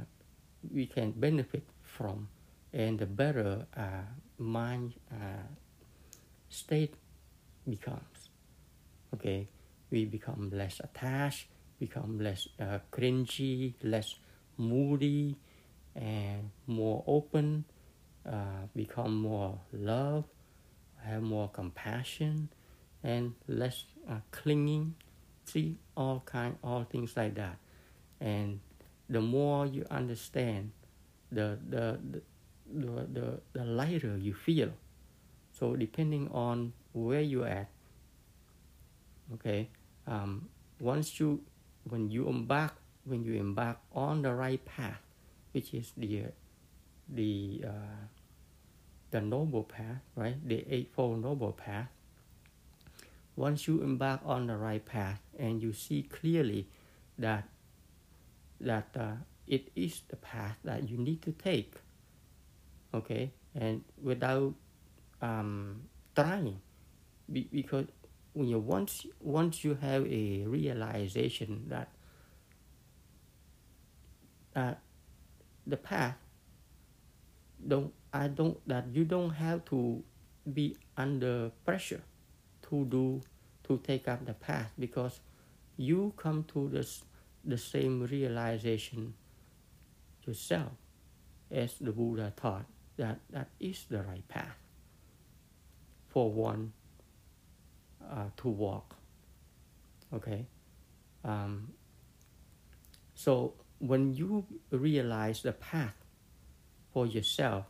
[0.73, 2.29] we can benefit from,
[2.73, 4.03] and the better uh,
[4.39, 5.47] mind uh,
[6.49, 6.95] state
[7.69, 8.31] becomes.
[9.15, 9.49] Okay,
[9.91, 14.17] we become less attached become less uh, cringy, less
[14.57, 15.37] moody,
[15.95, 17.65] and more open,
[18.27, 20.25] uh, become more love,
[21.05, 22.49] have more compassion,
[23.03, 24.95] and less uh, clinging.
[25.45, 27.57] See all kind, all things like that,
[28.21, 28.61] and
[29.09, 30.73] the more you understand,
[31.33, 32.23] the the the
[32.71, 34.71] the, the, the lighter you feel.
[35.53, 37.69] So depending on where you at,
[39.35, 39.69] okay,
[40.07, 40.49] um,
[40.81, 41.41] once you
[41.85, 42.75] when you embark
[43.05, 45.01] when you embark on the right path,
[45.53, 46.25] which is the
[47.09, 48.05] the uh,
[49.11, 50.37] the noble path, right?
[50.47, 51.89] The eightfold noble path.
[53.37, 56.67] Once you embark on the right path and you see clearly
[57.19, 57.49] that
[58.61, 59.15] that uh,
[59.47, 61.75] it is the path that you need to take,
[62.93, 64.53] okay, and without
[65.23, 65.83] um,
[66.15, 66.61] trying,
[67.33, 67.87] because
[68.33, 71.89] when you once once you have a realization that
[74.57, 74.75] uh,
[75.67, 76.17] the path
[77.67, 80.03] don't I don't that you don't have to
[80.53, 82.03] be under pressure
[82.71, 83.21] to do
[83.65, 85.21] to take up the path because
[85.77, 87.05] you come to this
[87.45, 89.15] the same realization
[90.27, 90.73] yourself
[91.51, 94.57] as the Buddha taught that that is the right path
[96.09, 96.73] for one
[98.03, 98.97] uh, to walk.
[100.15, 100.47] Okay,
[101.25, 101.73] um,
[103.15, 105.95] so when you realize the path
[106.93, 107.67] for yourself,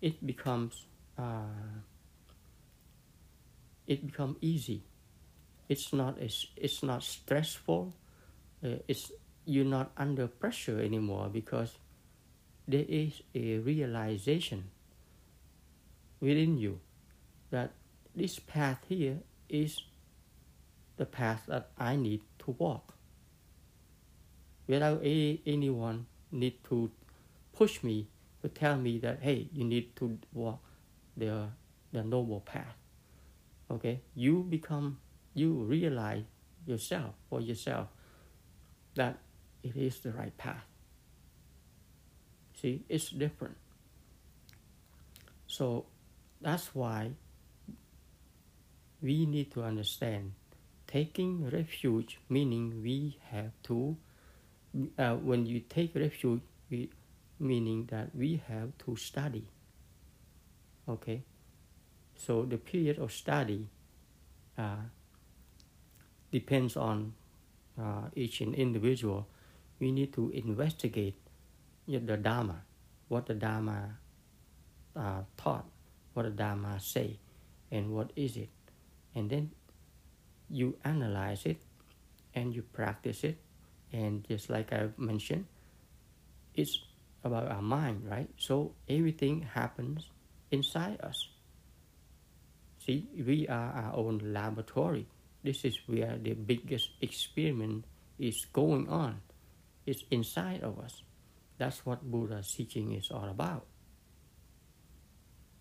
[0.00, 0.86] it becomes
[1.18, 1.82] uh,
[3.86, 4.82] it becomes easy.
[5.68, 7.94] It's not it's, it's not stressful.
[8.64, 9.12] Uh, it's
[9.44, 11.76] you're not under pressure anymore because
[12.68, 14.70] there is a realization
[16.20, 16.80] within you
[17.50, 17.72] that
[18.14, 19.18] this path here
[19.50, 19.82] is
[20.96, 22.94] the path that I need to walk.
[24.66, 26.90] Without a, anyone need to
[27.52, 28.06] push me
[28.42, 30.60] to tell me that hey you need to walk
[31.16, 31.48] the
[31.92, 32.76] the noble path.
[33.70, 34.00] Okay?
[34.14, 34.98] You become
[35.34, 36.24] you realize
[36.66, 37.88] yourself for yourself
[38.94, 39.18] that
[39.62, 40.64] it is the right path.
[42.60, 43.56] See it's different.
[45.46, 45.86] So
[46.40, 47.12] that's why
[49.02, 50.32] we need to understand.
[50.86, 53.96] Taking refuge meaning we have to
[54.98, 56.90] uh, when you take refuge we,
[57.38, 59.46] meaning that we have to study.
[60.88, 61.22] Okay?
[62.16, 63.68] So the period of study
[64.58, 64.84] uh,
[66.30, 67.14] depends on
[67.80, 69.26] uh, each individual.
[69.78, 71.16] We need to investigate
[71.86, 72.62] the dharma
[73.10, 73.98] what the dharma
[74.94, 75.66] uh, taught
[76.14, 77.18] what the dharma say
[77.70, 78.48] and what is it
[79.14, 79.50] and then
[80.48, 81.60] you analyze it
[82.34, 83.38] and you practice it.
[83.92, 85.46] And just like i mentioned
[86.54, 86.78] it's
[87.24, 88.28] about our mind right?
[88.36, 90.08] So everything happens
[90.50, 91.28] inside us.
[92.78, 95.06] See we are our own laboratory.
[95.42, 97.84] This is where the biggest experiment
[98.18, 99.20] is going on.
[99.86, 101.02] It's inside of us.
[101.58, 103.66] That's what buddha's teaching is all about.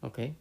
[0.04, 0.36] Okay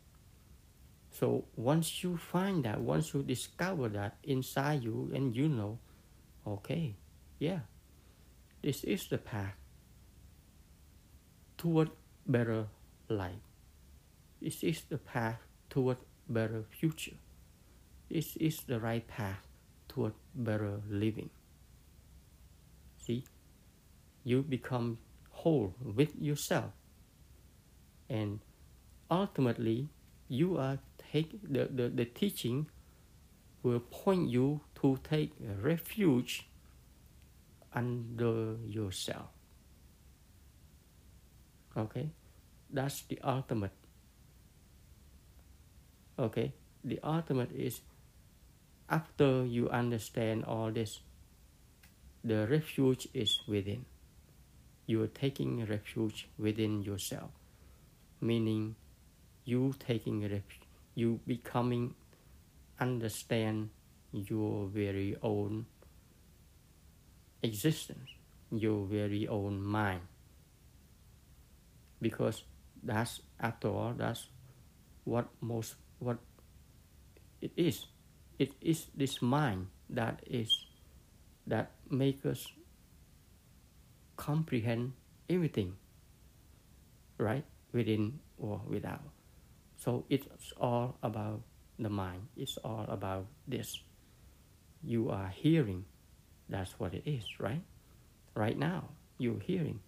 [1.18, 5.78] so once you find that, once you discover that inside you and you know,
[6.46, 6.94] okay,
[7.40, 7.60] yeah,
[8.62, 9.54] this is the path
[11.56, 11.90] toward
[12.24, 12.66] better
[13.08, 13.42] life.
[14.40, 17.16] This is the path toward better future.
[18.08, 19.42] This is the right path
[19.88, 21.30] toward better living.
[23.04, 23.24] See,
[24.22, 24.98] you become
[25.30, 26.70] whole with yourself,
[28.08, 28.38] and
[29.10, 29.88] ultimately,
[30.28, 30.78] you are
[31.10, 32.66] take the, the, the teaching
[33.62, 36.48] will point you to take refuge
[37.72, 39.28] under yourself.
[41.76, 42.10] Okay,
[42.70, 43.72] that's the ultimate.
[46.18, 46.52] Okay,
[46.84, 47.80] the ultimate is
[48.88, 51.00] after you understand all this,
[52.24, 53.84] the refuge is within.
[54.86, 57.30] You are taking refuge within yourself,
[58.20, 58.74] meaning
[59.44, 60.67] you taking refuge
[60.98, 61.94] you becoming
[62.80, 63.70] understand
[64.10, 65.64] your very own
[67.40, 68.10] existence,
[68.50, 70.00] your very own mind.
[72.02, 72.42] Because
[72.82, 74.26] that's after all that's
[75.04, 76.18] what most what
[77.40, 77.86] it is.
[78.38, 80.50] It is this mind that is
[81.46, 82.50] that make us
[84.16, 84.94] comprehend
[85.30, 85.74] everything
[87.18, 89.02] right within or without
[89.78, 90.26] so it's
[90.60, 91.42] all about
[91.78, 92.28] the mind.
[92.36, 93.80] It's all about this.
[94.82, 95.84] You are hearing
[96.48, 97.62] That's what it is, right?
[98.34, 99.80] Right now, you're hearing,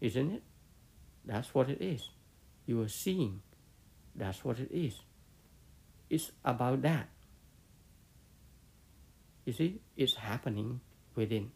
[0.00, 0.42] isn't it?
[1.24, 2.10] That's what it is.
[2.66, 3.40] You are seeing.
[4.14, 5.00] That's what it is.
[6.10, 7.08] It's about that.
[9.46, 10.80] You see, it's happening
[11.14, 11.52] within.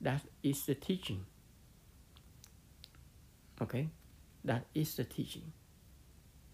[0.00, 1.26] That is the teaching.
[3.62, 3.88] Okay?
[4.44, 5.52] That is the teaching.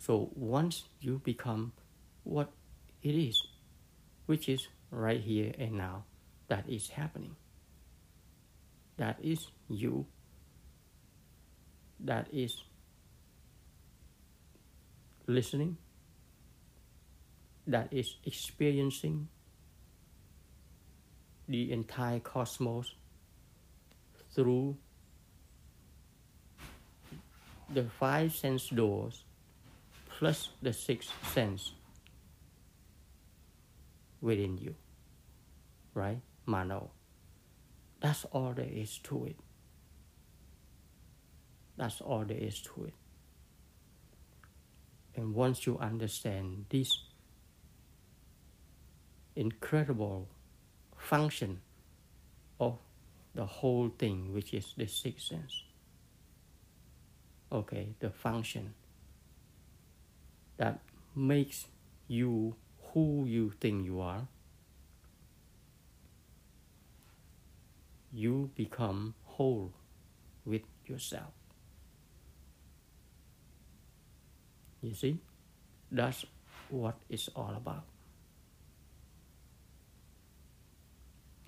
[0.02, 1.72] So once you become
[2.24, 2.50] what
[3.04, 3.40] it is,
[4.26, 6.06] which is right here and now,
[6.48, 7.36] that is happening.
[8.96, 10.06] That is you.
[12.00, 12.64] That is
[15.28, 15.76] listening.
[17.68, 19.28] That is experiencing
[21.46, 22.92] the entire cosmos
[24.34, 24.76] through
[27.72, 29.22] the five sense doors
[30.18, 31.72] plus the sixth sense
[34.20, 34.74] within you.
[35.94, 36.20] Right?
[36.46, 36.90] Mano.
[38.00, 39.36] That's all there is to it.
[41.76, 42.94] That's all there is to it.
[45.14, 47.04] And once you understand this
[49.36, 50.28] incredible
[50.96, 51.60] function
[52.60, 52.78] of
[53.34, 55.62] the whole thing, which is the sixth sense.
[57.50, 58.74] Okay, the function
[60.56, 60.80] that
[61.14, 61.66] makes
[62.08, 62.56] you
[62.92, 64.26] who you think you are.
[68.12, 69.72] You become whole
[70.44, 71.32] with yourself.
[74.82, 75.18] You see,
[75.90, 76.26] that's
[76.68, 77.84] what it's all about.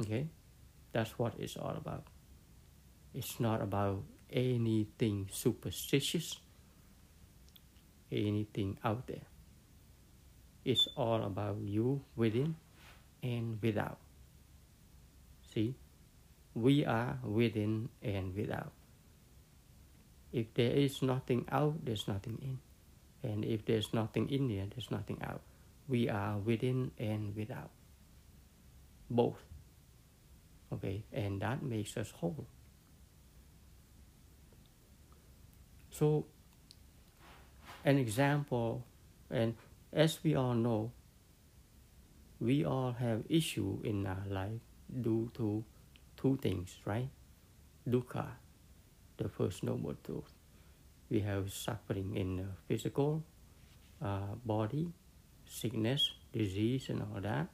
[0.01, 0.29] Okay?
[0.93, 2.05] That's what it's all about.
[3.13, 6.39] It's not about anything superstitious,
[8.11, 9.27] anything out there.
[10.65, 12.57] It's all about you within
[13.23, 13.99] and without.
[15.53, 15.75] See?
[16.55, 18.73] We are within and without.
[20.33, 22.59] If there is nothing out, there's nothing in.
[23.29, 25.43] And if there's nothing in there, there's nothing out.
[25.89, 27.71] We are within and without.
[29.11, 29.43] Both
[30.75, 32.47] okay and that makes us whole
[35.91, 36.27] so
[37.85, 38.85] an example
[39.31, 39.55] and
[39.93, 40.91] as we all know
[42.41, 44.61] we all have issue in our life
[45.01, 45.65] due to
[46.17, 47.09] two things right
[47.89, 48.27] dukkha
[49.17, 50.33] the first noble truth
[51.11, 53.23] we have suffering in the physical
[54.03, 54.89] uh, body
[55.47, 57.47] sickness disease and all that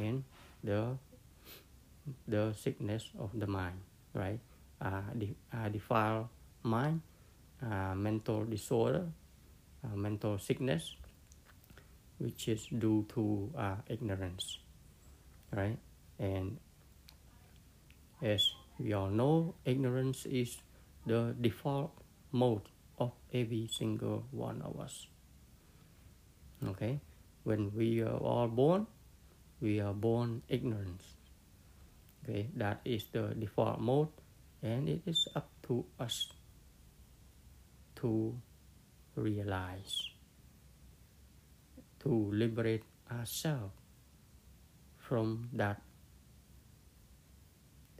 [0.00, 0.24] and
[0.64, 0.96] the
[2.26, 3.78] the sickness of the mind,
[4.14, 4.40] right?
[4.80, 6.26] Uh, de- uh, defiled
[6.62, 7.00] mind,
[7.62, 9.06] uh, mental disorder,
[9.84, 10.96] uh, mental sickness,
[12.18, 14.58] which is due to uh, ignorance,
[15.52, 15.78] right?
[16.18, 16.58] And
[18.22, 20.58] as we all know, ignorance is
[21.06, 21.92] the default
[22.30, 22.68] mode
[22.98, 25.06] of every single one of us.
[26.64, 27.00] Okay,
[27.42, 28.86] when we are all born,
[29.60, 31.02] we are born ignorant
[32.22, 34.08] okay that is the default mode
[34.62, 36.30] and it is up to us
[37.96, 38.34] to
[39.16, 40.10] realize
[42.00, 43.72] to liberate ourselves
[44.98, 45.80] from that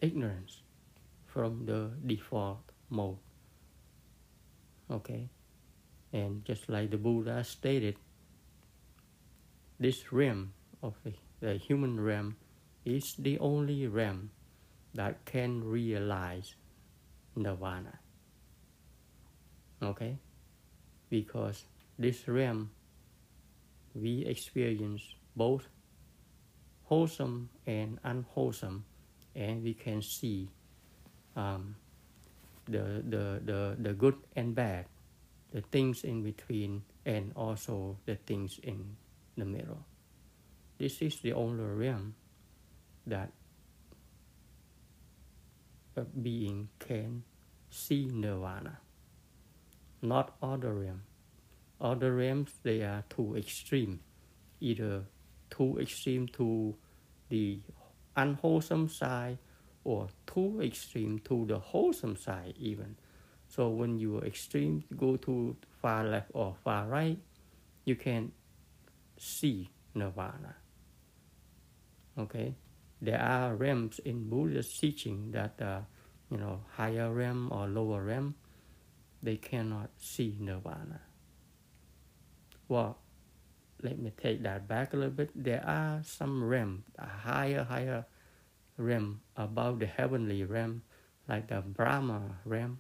[0.01, 0.63] ignorance
[1.27, 3.19] from the default mode
[4.91, 5.29] okay
[6.13, 7.97] and just like the buddha stated
[9.79, 10.53] this realm
[10.83, 12.37] of the, the human realm
[12.85, 14.31] is the only realm
[14.95, 16.55] that can realize
[17.35, 17.99] nirvana.
[19.83, 20.19] Okay?
[21.13, 21.69] Because
[22.01, 22.73] this realm
[23.93, 25.03] we experience
[25.37, 25.69] both
[26.85, 28.85] wholesome and unwholesome,
[29.37, 30.49] and we can see
[31.37, 31.77] um,
[32.65, 34.87] the, the, the, the good and bad,
[35.53, 38.97] the things in between, and also the things in
[39.37, 39.85] the middle.
[40.79, 42.15] This is the only realm
[43.07, 43.33] that
[45.97, 47.23] a being can
[47.69, 48.79] see nirvana,
[50.03, 51.03] not other realms.
[51.81, 54.01] Other realms they are too extreme,
[54.61, 55.05] either
[55.51, 56.75] too extreme to
[57.29, 57.61] the
[58.17, 59.39] unwholesome side
[59.85, 62.97] or too extreme to the wholesome side even.
[63.49, 67.19] So when you extreme, go to far left or far right,
[67.85, 68.33] you can
[69.19, 70.57] see nirvana.
[72.19, 72.55] Okay,
[73.01, 75.81] there are realms in Buddhist teaching that uh,
[76.31, 78.35] you know higher realm or lower realm
[79.23, 81.01] they cannot see nirvana.
[82.69, 82.99] Well,
[83.83, 85.31] let me take that back a little bit.
[85.35, 88.07] There are some realms, a higher, higher
[88.77, 90.83] realm above the heavenly realm,
[91.29, 92.79] like the Brahma realm,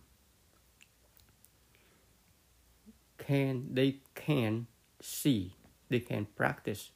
[3.18, 4.66] can they can
[5.00, 5.54] see,
[5.88, 6.90] they can practice,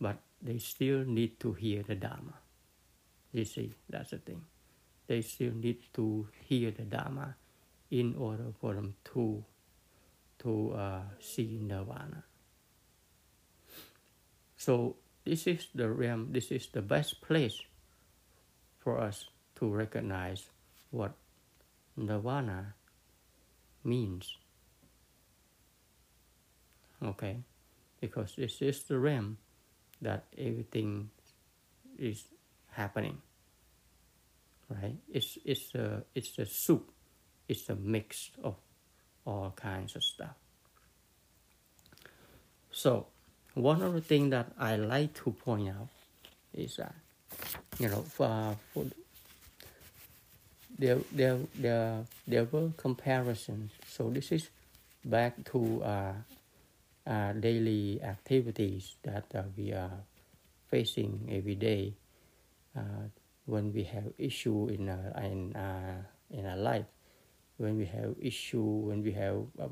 [0.00, 2.34] but they still need to hear the Dharma.
[3.32, 4.42] You see, that's the thing.
[5.06, 7.36] They still need to hear the Dharma
[7.90, 9.44] in order for them to
[10.38, 12.24] to uh, see nirvana.
[14.56, 16.28] So this is the realm.
[16.30, 17.60] This is the best place
[18.78, 19.26] for us
[19.56, 20.46] to recognize
[20.90, 21.12] what
[21.96, 22.74] nirvana
[23.84, 24.36] means.
[27.02, 27.38] Okay,
[28.00, 29.38] because this is the realm
[30.02, 31.10] that everything
[31.98, 32.24] is
[32.70, 33.18] happening.
[34.68, 34.96] Right?
[35.08, 36.90] It's it's a it's a soup.
[37.48, 38.54] It's a mix of
[39.24, 40.36] all kinds of stuff.
[42.70, 43.06] So,
[43.54, 45.88] one of the things that I like to point out
[46.54, 46.94] is that
[47.78, 48.86] you know for, for
[50.78, 53.72] there there there there were comparisons.
[53.88, 54.48] So this is
[55.04, 56.12] back to uh,
[57.06, 60.04] uh, daily activities that uh, we are
[60.70, 61.94] facing every day
[62.76, 63.08] uh,
[63.46, 66.86] when we have issue in uh, in uh, in our life
[67.58, 69.68] when we have issue, when we have uh,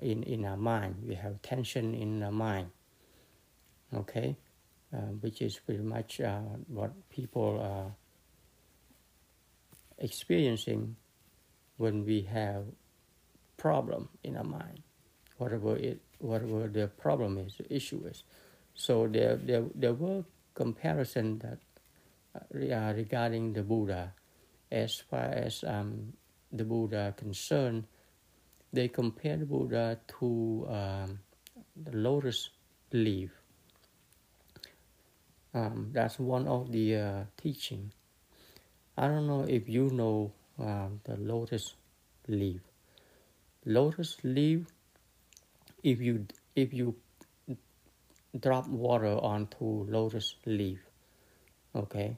[0.00, 2.70] in in our mind, we have tension in our mind.
[3.94, 4.36] Okay,
[4.92, 7.94] uh, which is pretty much uh, what people are
[9.98, 10.96] experiencing
[11.76, 12.64] when we have
[13.56, 14.82] problem in our mind,
[15.38, 18.24] whatever it whatever the problem is, the issue is.
[18.74, 21.58] So there there there were comparison that
[22.34, 24.12] uh, regarding the Buddha,
[24.70, 26.14] as far as um,
[26.54, 27.84] the Buddha concerned,
[28.72, 31.18] they compare the Buddha to um,
[31.76, 32.50] the lotus
[32.92, 33.30] leaf.
[35.52, 37.92] Um, that's one of the uh, teaching.
[38.96, 41.74] I don't know if you know uh, the lotus
[42.28, 42.60] leaf.
[43.64, 44.66] Lotus leaf,
[45.82, 46.94] if you if you
[48.38, 50.78] drop water onto lotus leaf,
[51.74, 52.16] okay,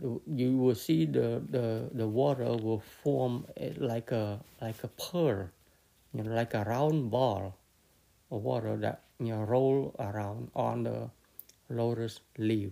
[0.00, 5.48] you will see the, the, the water will form eh, like a like a pearl,
[6.14, 7.56] you know, like a round ball
[8.30, 11.10] of water that you know roll around on the
[11.68, 12.70] lotus leaf,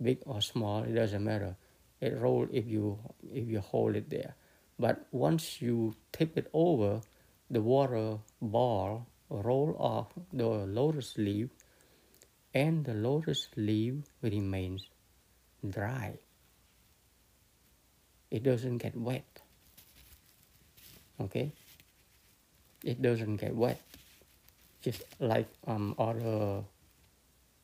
[0.00, 1.56] big or small, it doesn't matter.
[2.00, 2.98] It roll if you
[3.32, 4.36] if you hold it there,
[4.78, 7.00] but once you tip it over,
[7.50, 11.48] the water ball roll off the lotus leaf,
[12.54, 14.86] and the lotus leaf remains
[15.68, 16.16] dry
[18.30, 19.40] it doesn't get wet.
[21.20, 21.52] Okay?
[22.84, 23.80] It doesn't get wet.
[24.82, 26.62] Just like um, other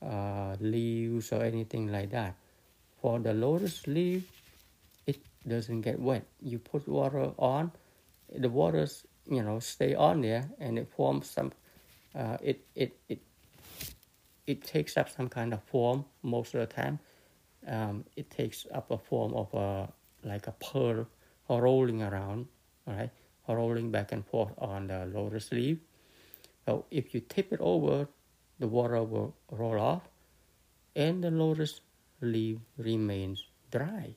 [0.03, 2.35] uh, leaves or anything like that.
[3.01, 4.25] For the lotus leaf,
[5.07, 6.25] it doesn't get wet.
[6.43, 7.71] You put water on,
[8.35, 11.53] the waters, you know, stay on there and it forms some,
[12.15, 13.21] uh, it, it, it,
[14.47, 16.99] it takes up some kind of form most of the time.
[17.67, 19.89] Um, it takes up a form of a
[20.25, 21.07] like a pearl
[21.49, 22.47] rolling around,
[22.87, 23.11] right?
[23.47, 25.79] Rolling back and forth on the lotus leaf.
[26.65, 28.09] So if you tip it over,
[28.59, 30.03] the water will roll off
[30.97, 31.81] and the lotus
[32.21, 34.15] leaf remains dry.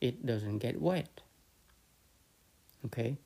[0.00, 1.20] It doesn't get wet.
[2.86, 3.16] Okay,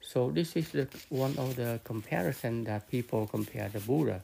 [0.00, 4.22] so this is the, one of the comparison that people compare the Buddha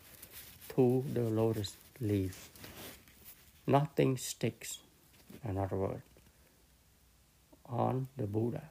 [0.74, 2.50] to the lotus leaf.
[3.66, 4.78] Nothing sticks,
[5.44, 6.11] in other words
[7.73, 8.62] on the Buddha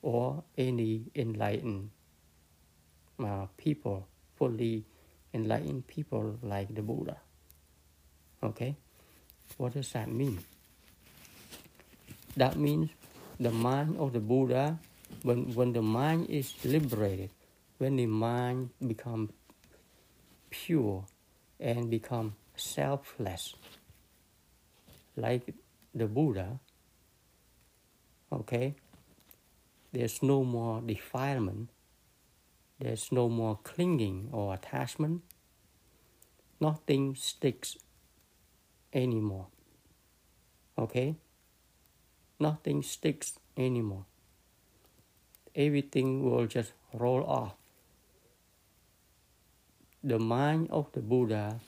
[0.00, 1.90] or any enlightened
[3.22, 4.84] uh, people, fully
[5.32, 7.16] enlightened people like the Buddha.
[8.42, 8.76] Okay?
[9.56, 10.40] What does that mean?
[12.36, 12.90] That means
[13.38, 14.78] the mind of the Buddha,
[15.22, 17.30] when, when the mind is liberated,
[17.78, 19.30] when the mind becomes
[20.50, 21.04] pure
[21.60, 23.54] and become selfless,
[25.16, 25.54] like
[25.94, 26.58] the Buddha,
[28.34, 28.74] okay?
[29.92, 31.70] There's no more defilement.
[32.80, 35.22] There's no more clinging or attachment.
[36.60, 37.76] Nothing sticks
[38.92, 39.46] anymore.
[40.76, 41.14] Okay?
[42.40, 44.06] Nothing sticks anymore.
[45.54, 47.54] Everything will just roll off.
[50.02, 51.60] The mind of the buddha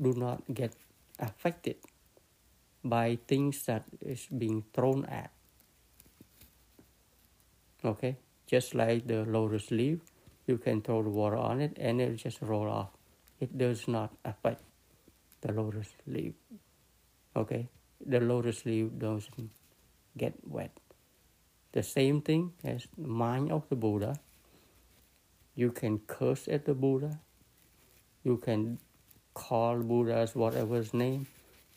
[0.00, 0.72] do not get
[1.18, 1.76] affected
[2.84, 5.30] by things that is being thrown at.
[7.84, 8.16] Okay,
[8.46, 9.98] just like the lotus leaf,
[10.46, 12.90] you can throw the water on it and it just roll off.
[13.40, 14.62] It does not affect
[15.40, 16.34] the lotus leaf.
[17.34, 17.68] Okay,
[18.04, 19.50] the lotus leaf doesn't
[20.16, 20.70] get wet.
[21.72, 24.16] The same thing as the mind of the Buddha.
[25.56, 27.18] You can curse at the Buddha.
[28.22, 28.78] You can
[29.34, 31.26] call buddha Buddha's whatever's name,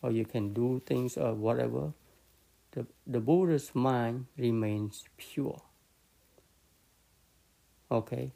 [0.01, 1.93] or you can do things or whatever.
[2.71, 5.61] The, the Buddha's mind remains pure.
[7.89, 8.33] Okay,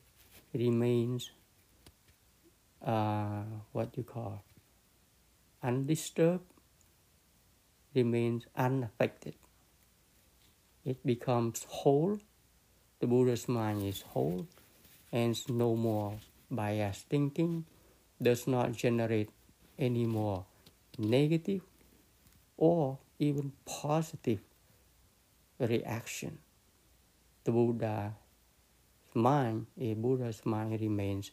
[0.53, 1.32] remains
[2.86, 3.43] uh,
[3.74, 4.43] what you call
[5.62, 6.45] undisturbed,
[7.93, 9.36] remains unaffected.
[10.84, 12.20] It becomes whole.
[12.99, 14.47] The Buddha's mind is whole
[15.12, 16.18] and no more
[16.49, 17.66] biased thinking,
[18.22, 19.30] does not generate
[19.78, 20.45] any more
[20.97, 21.61] negative
[22.57, 24.39] or even positive
[25.59, 26.37] reaction.
[27.43, 28.13] The Buddha's
[29.13, 31.31] mind, a Buddha's mind remains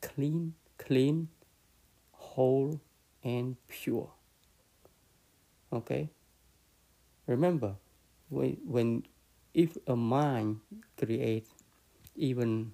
[0.00, 1.28] clean, clean,
[2.12, 2.80] whole,
[3.22, 4.10] and pure.
[5.72, 6.10] Okay?
[7.26, 7.76] Remember,
[8.28, 9.06] when, when
[9.54, 10.60] if a mind
[10.98, 11.50] creates
[12.16, 12.72] even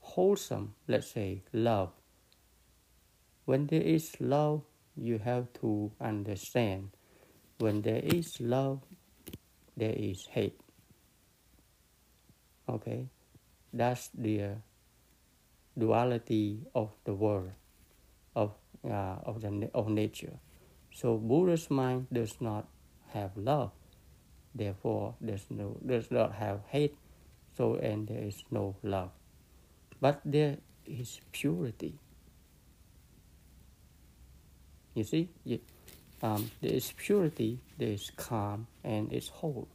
[0.00, 1.90] wholesome, let's say love,
[3.44, 4.62] when there is love,
[5.00, 6.90] you have to understand
[7.58, 8.80] when there is love,
[9.76, 10.60] there is hate.
[12.68, 13.08] Okay?
[13.72, 14.56] That's the
[15.78, 17.52] duality of the world,
[18.36, 18.52] of,
[18.84, 20.38] uh, of, the, of nature.
[20.92, 22.68] So Buddha's mind does not
[23.12, 23.70] have love,
[24.54, 26.94] therefore there's no, does not have hate,
[27.56, 29.10] so and there is no love.
[30.00, 31.98] But there is purity.
[34.94, 35.28] You see,
[36.22, 39.68] um, there is purity, there is calm, and it's whole.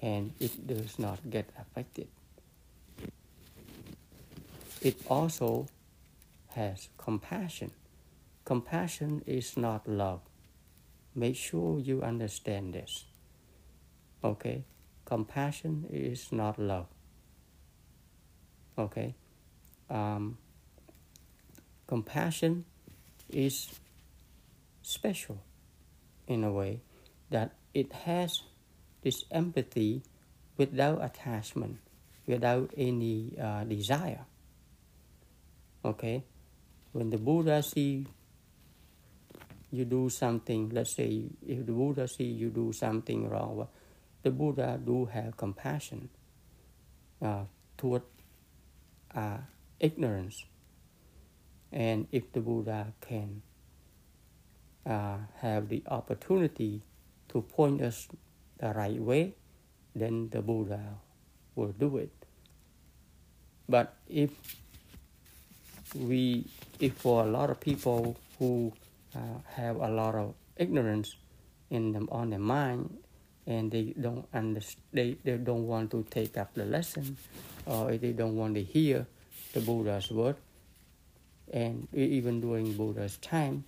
[0.00, 2.08] And it does not get affected.
[4.80, 5.66] It also
[6.54, 7.72] has compassion.
[8.44, 10.20] Compassion is not love.
[11.14, 13.04] Make sure you understand this.
[14.22, 14.64] Okay?
[15.04, 16.86] Compassion is not love.
[18.78, 19.14] Okay?
[19.90, 20.38] Um,
[21.86, 22.64] compassion
[23.30, 23.68] is
[24.82, 25.42] special
[26.26, 26.80] in a way
[27.30, 28.42] that it has
[29.02, 30.02] this empathy
[30.56, 31.78] without attachment,
[32.26, 34.24] without any uh, desire.
[35.84, 36.24] Okay,
[36.92, 38.06] when the Buddha see
[39.70, 43.68] you do something, let's say if the Buddha see you do something wrong,
[44.22, 46.08] the Buddha do have compassion
[47.22, 47.44] uh,
[47.76, 48.02] toward
[49.14, 49.38] uh,
[49.78, 50.44] ignorance.
[51.72, 53.42] And if the Buddha can
[54.86, 56.82] uh, have the opportunity
[57.28, 58.08] to point us
[58.58, 59.34] the right way,
[59.94, 60.80] then the Buddha
[61.54, 62.12] will do it.
[63.68, 64.30] But if
[65.94, 66.44] we
[66.80, 68.72] if for a lot of people who
[69.14, 69.18] uh,
[69.54, 71.16] have a lot of ignorance
[71.70, 72.96] in them on their mind
[73.46, 77.16] and they don't understand they, they don't want to take up the lesson
[77.66, 79.06] or they don't want to hear
[79.52, 80.36] the buddha's word
[81.52, 83.64] and even during buddha's time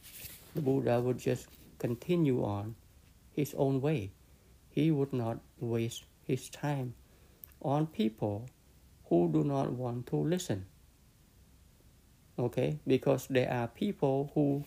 [0.55, 1.47] the buddha would just
[1.79, 2.75] continue on
[3.33, 4.11] his own way.
[4.71, 6.95] He would not waste his time
[7.63, 8.49] on people
[9.07, 10.67] who do not want to listen.
[12.39, 12.79] Okay?
[12.87, 14.65] Because there are people who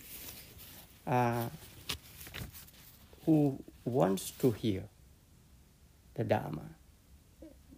[1.07, 1.47] uh,
[3.26, 4.84] who wants to hear
[6.16, 6.64] the dharma.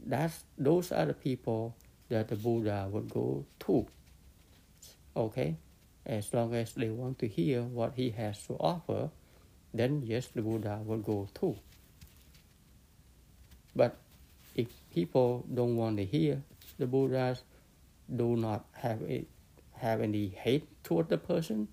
[0.05, 1.75] That's those are the people
[2.09, 3.87] that the buddha would go to
[5.15, 5.55] okay
[6.05, 9.09] as long as they want to hear what he has to offer
[9.73, 11.55] then yes the buddha will go too
[13.75, 13.97] but
[14.55, 16.41] if people don't want to hear
[16.77, 17.43] the buddhas
[18.13, 19.27] do not have it
[19.77, 21.67] have any hate toward the person.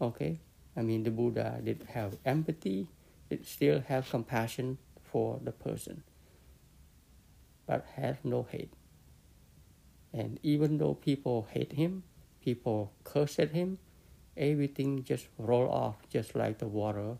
[0.00, 0.38] Okay,
[0.76, 2.88] I mean the Buddha did have empathy,
[3.30, 6.02] it still have compassion for the person,
[7.66, 8.72] but has no hate.
[10.12, 12.02] And even though people hate him,
[12.42, 13.78] people cursed at him,
[14.36, 17.16] everything just roll off just like the water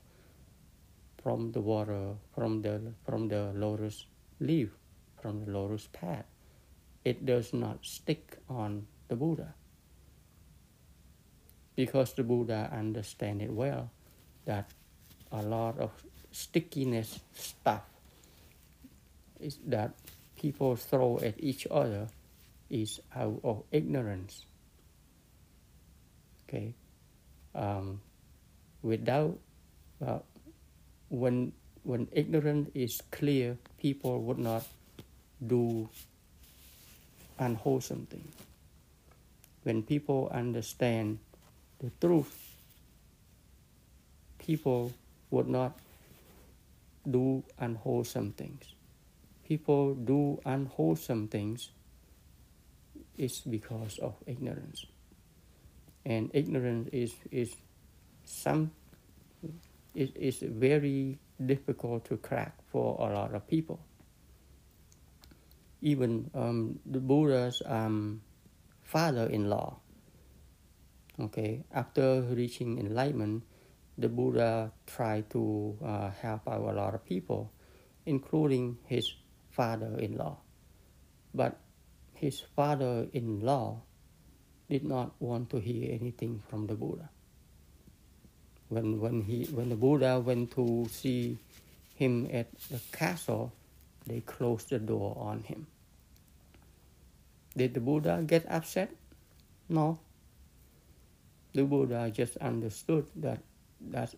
[1.22, 4.06] from the water from the from the lotus
[4.40, 4.70] leaf,
[5.20, 6.24] from the lotus pad.
[7.04, 9.54] It does not stick on the Buddha
[11.74, 13.90] because the Buddha understand it well
[14.44, 14.70] that
[15.30, 15.90] a lot of
[16.30, 17.82] stickiness stuff
[19.40, 19.94] is that
[20.36, 22.08] people throw at each other
[22.70, 24.46] is out of ignorance.
[26.52, 26.74] Okay,
[27.54, 28.02] um,
[28.82, 29.38] without
[30.04, 30.20] uh,
[31.08, 34.68] when when ignorance is clear, people would not
[35.40, 35.88] do
[37.38, 38.36] unwholesome things.
[39.64, 41.20] When people understand
[41.80, 42.36] the truth,
[44.36, 44.92] people
[45.30, 45.72] would not
[47.08, 48.76] do unwholesome things.
[49.48, 51.70] People do unwholesome things
[53.16, 54.91] is because of ignorance.
[56.04, 57.54] And ignorance is, is
[58.24, 58.72] some
[59.94, 63.80] it is very difficult to crack for a lot of people.
[65.80, 68.22] Even um, the Buddha's um,
[68.82, 69.76] father-in-law,
[71.20, 73.42] okay, after reaching enlightenment,
[73.98, 77.52] the Buddha tried to uh, help out a lot of people,
[78.06, 79.12] including his
[79.50, 80.38] father-in-law.
[81.34, 81.58] But
[82.14, 83.82] his father-in-law
[84.72, 87.08] did not want to hear anything from the Buddha
[88.72, 91.36] when when he when the Buddha went to see
[91.94, 93.52] him at the castle,
[94.06, 95.66] they closed the door on him.
[97.54, 98.90] Did the Buddha get upset?
[99.68, 100.00] No.
[101.52, 103.44] The Buddha just understood that
[103.92, 104.14] that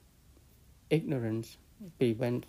[0.88, 1.57] ignorance
[1.98, 2.46] prevents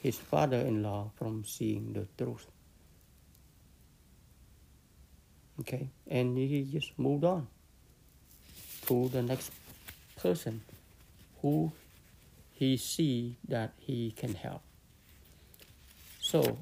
[0.00, 2.46] his father-in-law from seeing the truth.
[5.60, 7.46] Okay, and he just moved on
[8.86, 9.52] to the next
[10.16, 10.62] person
[11.40, 11.70] who
[12.52, 14.62] he see that he can help.
[16.20, 16.58] So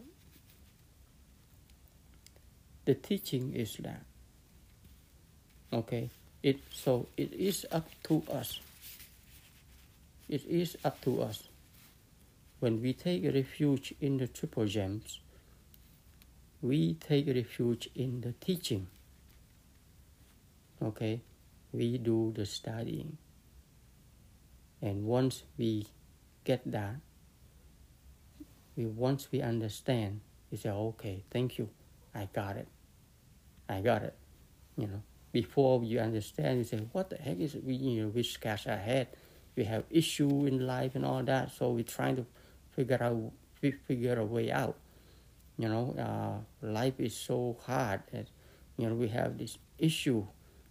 [2.90, 4.02] the teaching is that
[5.72, 6.10] okay
[6.42, 8.58] it so it is up to us
[10.28, 11.48] it is up to us
[12.58, 15.20] when we take refuge in the triple gems
[16.62, 18.86] we take refuge in the teaching
[20.82, 21.20] okay
[21.72, 23.16] we do the studying
[24.82, 25.86] and once we
[26.44, 26.96] get that,
[28.76, 31.68] we once we understand, we say, okay, thank you,
[32.14, 32.68] I got it,
[33.68, 34.14] I got it.
[34.76, 35.02] You know,
[35.32, 37.64] before you understand, you say, what the heck is it?
[37.64, 39.08] We you know we scratch our head,
[39.54, 42.26] we have issue in life and all that, so we're trying to
[42.72, 43.32] figure out
[43.86, 44.76] figure a way out.
[45.60, 48.28] You know, uh, life is so hard that
[48.78, 50.26] you know we have this issue,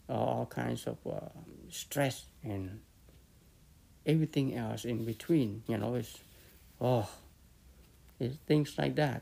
[0.09, 1.29] uh, all kinds of uh,
[1.69, 2.79] stress and
[4.03, 5.61] everything else in between.
[5.67, 6.17] You know, it's
[6.81, 7.07] oh,
[8.19, 9.21] it's things like that.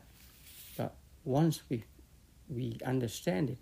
[0.78, 0.94] But
[1.24, 1.84] once we
[2.48, 3.58] we understand it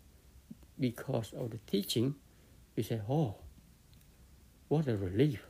[0.79, 2.15] because of the teaching,
[2.77, 3.35] we say, oh,
[4.69, 5.43] what a relief,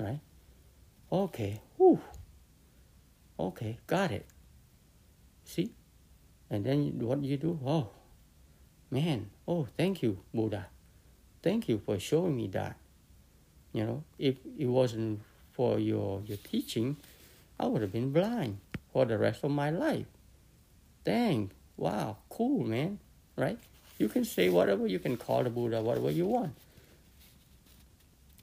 [0.00, 0.18] right?
[1.12, 2.00] Okay, whew.
[3.38, 4.26] okay, got it.
[5.48, 5.70] See,
[6.50, 7.58] and then what you do?
[7.64, 7.88] Oh,
[8.90, 10.66] man, oh, thank you, Buddha.
[11.42, 12.76] Thank you for showing me that.
[13.72, 15.22] You know, if it wasn't
[15.52, 16.98] for your, your teaching,
[17.58, 18.58] I would have been blind
[18.92, 20.04] for the rest of my life.
[21.04, 22.98] Dang, wow, cool, man,
[23.34, 23.58] right?
[23.96, 26.54] You can say whatever, you can call the Buddha whatever you want.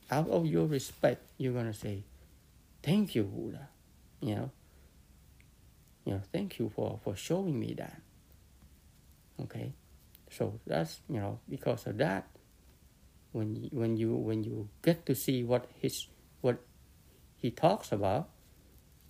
[0.10, 2.02] Out of your respect, you're going to say,
[2.82, 3.70] thank you, Buddha,
[4.22, 4.52] you know.
[6.06, 8.02] You know, thank you for, for showing me that.
[9.42, 9.74] Okay?
[10.30, 12.28] So that's, you know, because of that,
[13.32, 16.08] when you, when you when you get to see what his
[16.40, 16.58] what
[17.36, 18.30] he talks about,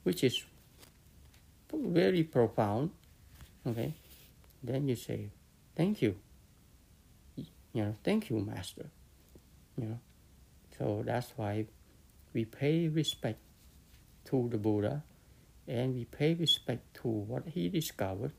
[0.03, 0.43] which is
[1.71, 2.89] very profound,
[3.67, 3.93] okay,
[4.63, 5.29] then you say,
[5.75, 6.15] "Thank you."
[7.37, 8.89] You know, thank you, Master.
[9.77, 9.99] You know,
[10.77, 11.67] so that's why
[12.33, 13.39] we pay respect
[14.25, 15.03] to the Buddha,
[15.67, 18.31] and we pay respect to what he discovered,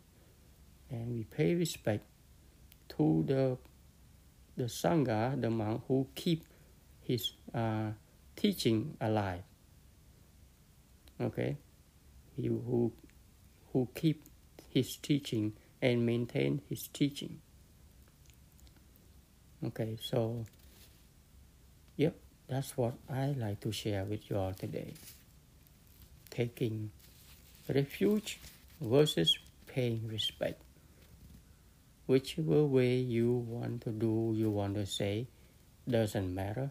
[0.90, 2.04] and we pay respect
[2.90, 3.58] to the
[4.56, 6.44] the Sangha, the monk who keep
[7.02, 7.90] his uh,
[8.34, 9.42] teaching alive.
[11.20, 11.56] Okay,
[12.36, 12.92] he who
[13.72, 14.24] who keep
[14.70, 15.52] his teaching
[15.82, 17.40] and maintain his teaching.
[19.64, 20.44] Okay, so
[21.96, 22.14] yep,
[22.48, 24.94] that's what I like to share with you all today.
[26.30, 26.90] Taking
[27.68, 28.38] refuge
[28.80, 29.36] versus
[29.66, 30.62] paying respect
[32.06, 35.26] whichever way you want to do, you want to say,
[35.88, 36.70] doesn't matter.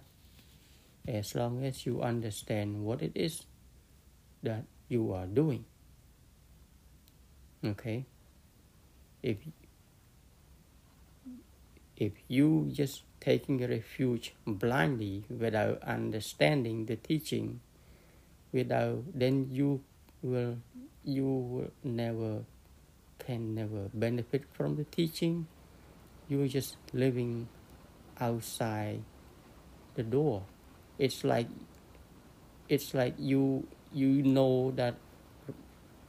[1.08, 3.44] As long as you understand what it is
[4.42, 5.66] that you are doing.
[7.64, 8.06] Okay?
[9.22, 9.38] If
[11.96, 17.62] if you just taking refuge blindly without understanding the teaching,
[18.52, 19.82] without then you
[20.26, 20.58] will
[21.04, 22.44] you will never
[23.20, 25.48] can never benefit from the teaching.
[26.28, 27.48] You're just living
[28.20, 29.02] outside
[29.96, 30.44] the door.
[30.98, 31.48] It's like
[32.68, 34.96] it's like you you know that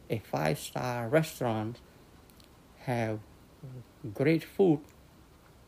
[0.09, 1.79] a five star restaurant
[2.87, 3.19] have
[4.15, 4.79] great food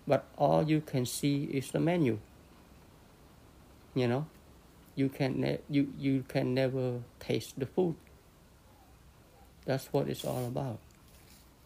[0.07, 2.19] but all you can see is the menu
[3.95, 4.25] you know
[4.99, 7.95] you can ne- you you can never taste the food.
[9.69, 10.79] That's what it's all about.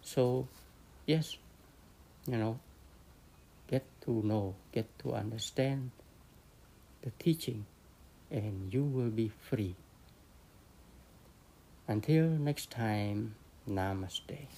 [0.03, 0.49] So,
[1.07, 1.37] yes,
[2.27, 2.59] you know,
[3.71, 5.93] get to know, get to understand
[7.03, 7.65] the teaching,
[8.29, 9.77] and you will be free.
[11.87, 13.37] Until next time,
[13.71, 14.51] Namaste.